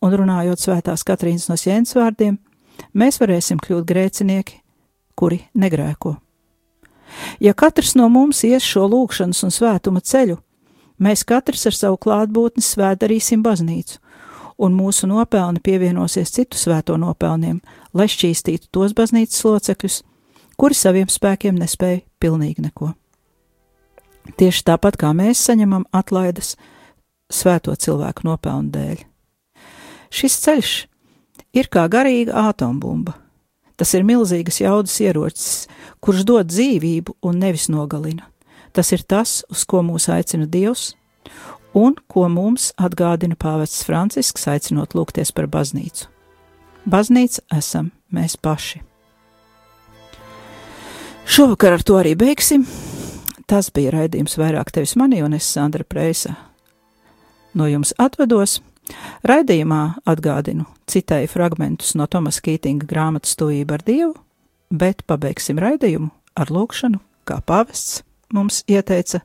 un 0.03 0.17
runājot 0.19 0.59
svētās 0.59 1.07
Katrīnas 1.07 1.47
no 1.51 1.57
Sienas 1.61 1.95
vārdiem, 1.95 2.41
mēs 2.99 3.21
varēsim 3.23 3.63
kļūt 3.63 3.87
grēcinieki, 3.87 4.59
kuri 5.15 5.45
negrēko. 5.55 6.17
Ja 7.39 7.53
katrs 7.55 7.95
no 7.95 8.09
mums 8.09 8.41
ies 8.49 8.65
šo 8.67 8.89
lūkšanas 8.91 9.45
un 9.47 9.53
svētuma 9.55 10.01
ceļu, 10.03 10.39
mēs 11.03 11.25
katrs 11.27 11.67
ar 11.69 11.77
savu 11.77 11.99
klātbūtni 12.03 12.63
svētdarīsim 12.65 13.43
baznīcu, 13.45 13.99
un 14.63 14.77
mūsu 14.77 15.09
nopelni 15.11 15.63
pievienosies 15.65 16.33
citu 16.35 16.59
svēto 16.61 16.97
nopelniem, 17.01 17.61
lai 17.95 18.09
šķīstītu 18.11 18.71
tos 18.73 18.95
baznīcas 18.97 19.45
locekļus, 19.49 20.03
kuri 20.57 20.79
saviem 20.79 21.11
spēkiem 21.11 21.59
nespēja 21.59 22.05
pilnīgi 22.23 22.69
neko. 22.69 22.93
Tieši 24.39 24.63
tāpat 24.69 24.97
kā 25.01 25.11
mēs 25.17 25.43
saņemam 25.49 25.89
atlaides 25.91 26.55
svēto 27.33 27.75
cilvēku 27.75 28.29
nopelnu 28.29 28.71
dēļ. 28.75 29.03
Šis 30.13 30.39
ceļš 30.45 30.73
ir 31.59 31.69
kā 31.73 31.89
garīga 31.91 32.49
atombumba. 32.51 33.17
Tas 33.77 33.95
ir 33.97 34.05
milzīgas 34.07 34.61
jaudas 34.61 34.95
ierocis, 35.03 35.67
kurš 36.05 36.27
dod 36.29 36.53
dzīvību 36.53 37.17
un 37.27 37.41
nevis 37.43 37.67
nogalina. 37.73 38.29
Tas 38.73 38.93
ir 38.93 39.03
tas, 39.05 39.43
uz 39.53 39.65
ko 39.69 39.83
mūs 39.85 40.09
aicina 40.13 40.47
Dievs, 40.49 40.95
un 41.77 41.97
ko 42.09 42.29
mums 42.33 42.71
atgādina 42.81 43.37
pāvests 43.37 43.85
Francisks, 43.85 44.49
aicinot 44.49 44.97
lūgties 44.97 45.33
par 45.37 45.49
baznīcu. 45.53 46.09
Baznīca 46.89 47.45
esam 47.55 47.93
mēs 48.13 48.39
paši. 48.41 48.83
Šovakar 51.29 51.77
ar 51.77 51.85
to 51.87 51.99
arī 52.01 52.17
beigsim. 52.19 52.65
Tas 53.47 53.69
bija 53.71 53.93
raidījums 53.93 54.39
vairāk 54.41 54.73
tevis 54.73 54.97
manī, 54.99 55.21
un 55.23 55.37
es 55.37 55.47
Sandra 55.47 55.85
Preisa 55.85 56.35
no 57.55 57.69
jums 57.69 57.93
atvedos. 58.01 58.61
Raidījumā 59.29 59.83
atgādinu, 60.09 60.65
citēju 60.91 61.31
fragmentus 61.31 61.93
no 61.95 62.09
Tomas 62.11 62.41
Kītinga 62.43 62.89
grāmatas 62.89 63.37
Tuvība 63.39 63.77
ar 63.79 63.85
Dievu, 63.87 64.15
bet 64.73 65.05
pabeigsim 65.07 65.61
raidījumu 65.63 66.11
ar 66.35 66.51
lūkšanu, 66.51 66.99
kā 67.29 67.39
pavests 67.47 68.01
mums 68.33 68.63
ieteica 68.69 69.23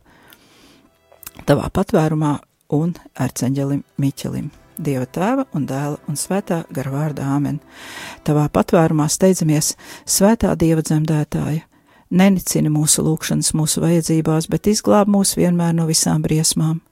tavā 1.47 1.69
patvērumā 1.73 2.37
un 2.75 2.93
arceņģelim 3.15 3.83
Miķelim. 4.01 4.49
Dieva 4.77 5.07
tēva 5.09 5.47
un 5.57 5.65
dēla 5.65 5.97
un 6.09 6.17
svētā 6.19 6.61
gara 6.73 6.91
vārdā 6.93 7.25
āmen. 7.33 7.57
Tavā 8.27 8.45
patvērumā 8.53 9.07
steidzamies 9.09 9.71
svētā 10.05 10.53
dieva 10.59 10.83
dzemdētāja, 10.85 11.63
nenicina 12.09 12.69
mūsu 12.69 13.05
lūgšanas 13.07 13.55
mūsu 13.57 13.81
vajadzībās, 13.81 14.49
bet 14.51 14.69
izglāb 14.69 15.09
mūs 15.09 15.33
vienmēr 15.39 15.73
no 15.73 15.87
visām 15.89 16.21
briesmām. 16.21 16.83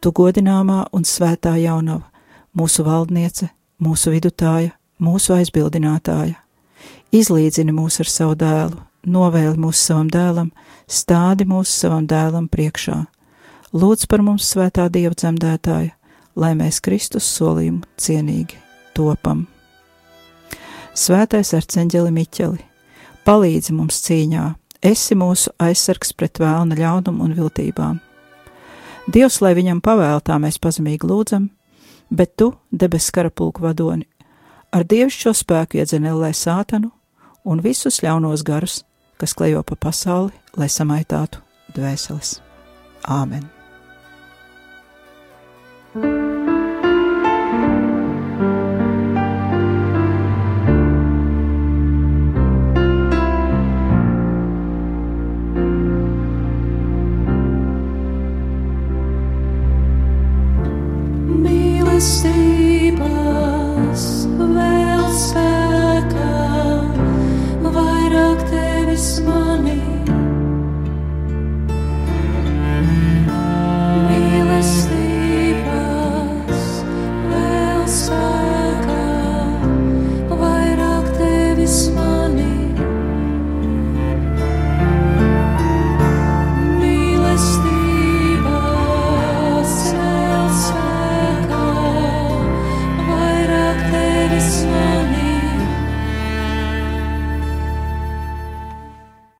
Tu 0.00 0.10
godināmā 0.14 0.88
un 0.92 1.06
svētā 1.06 1.54
jaunava, 1.62 2.08
mūsu 2.58 2.84
valdniece, 2.86 3.52
mūsu 3.82 4.14
vidutāja, 4.14 4.74
mūsu 4.98 5.36
aizbildinātāja. 5.38 6.34
Izlīdzini 7.14 7.72
mūs 7.72 8.00
ar 8.02 8.10
savu 8.10 8.34
dēlu, 8.38 8.82
novēli 9.10 9.58
mūs 9.60 9.80
savam 9.88 10.08
dēlam, 10.12 10.50
stādi 10.88 11.46
mūs 11.48 11.72
savam 11.72 12.06
dēlam 12.08 12.48
priekšā. 12.52 12.98
Lūdz 13.72 14.06
par 14.08 14.22
mums 14.24 14.48
svētā 14.48 14.88
dieva 14.88 15.12
dzemdētāja, 15.16 15.92
lai 16.38 16.54
mēs 16.56 16.80
Kristus 16.80 17.28
solījumu 17.36 17.84
cienīgi 18.00 18.56
topam. 18.96 19.46
Svētais 20.98 21.52
arceņģeli 21.54 22.10
Miķeli, 22.14 22.64
palīdzi 23.28 23.74
mums 23.76 24.00
cīņā, 24.06 24.46
esi 24.82 25.14
mūsu 25.18 25.52
aizsargs 25.62 26.14
pret 26.16 26.40
vēlna 26.40 26.78
ļaunumu 26.78 27.26
un 27.26 27.36
viltībām. 27.36 28.00
Dievs, 29.08 29.38
lai 29.40 29.54
viņam 29.56 29.80
pavēltā 29.84 30.36
mēs 30.42 30.58
pazemīgi 30.60 31.08
lūdzam, 31.08 31.48
bet 32.10 32.34
tu, 32.36 32.52
debes 32.72 33.10
karapulku 33.14 33.62
vadoni, 33.64 34.08
ar 34.72 34.84
dievišķo 34.84 35.32
spēku 35.36 35.78
iedzenellē 35.80 36.32
sātanu 36.36 36.90
un 37.44 37.62
visus 37.64 38.02
ļaunos 38.04 38.44
garus, 38.44 38.82
kas 39.18 39.34
klejo 39.34 39.62
pa 39.66 39.76
pasauli, 39.76 40.32
lai 40.56 40.70
samaitātu 40.72 41.42
dvēseles. 41.74 42.38
Āmen! 43.08 43.57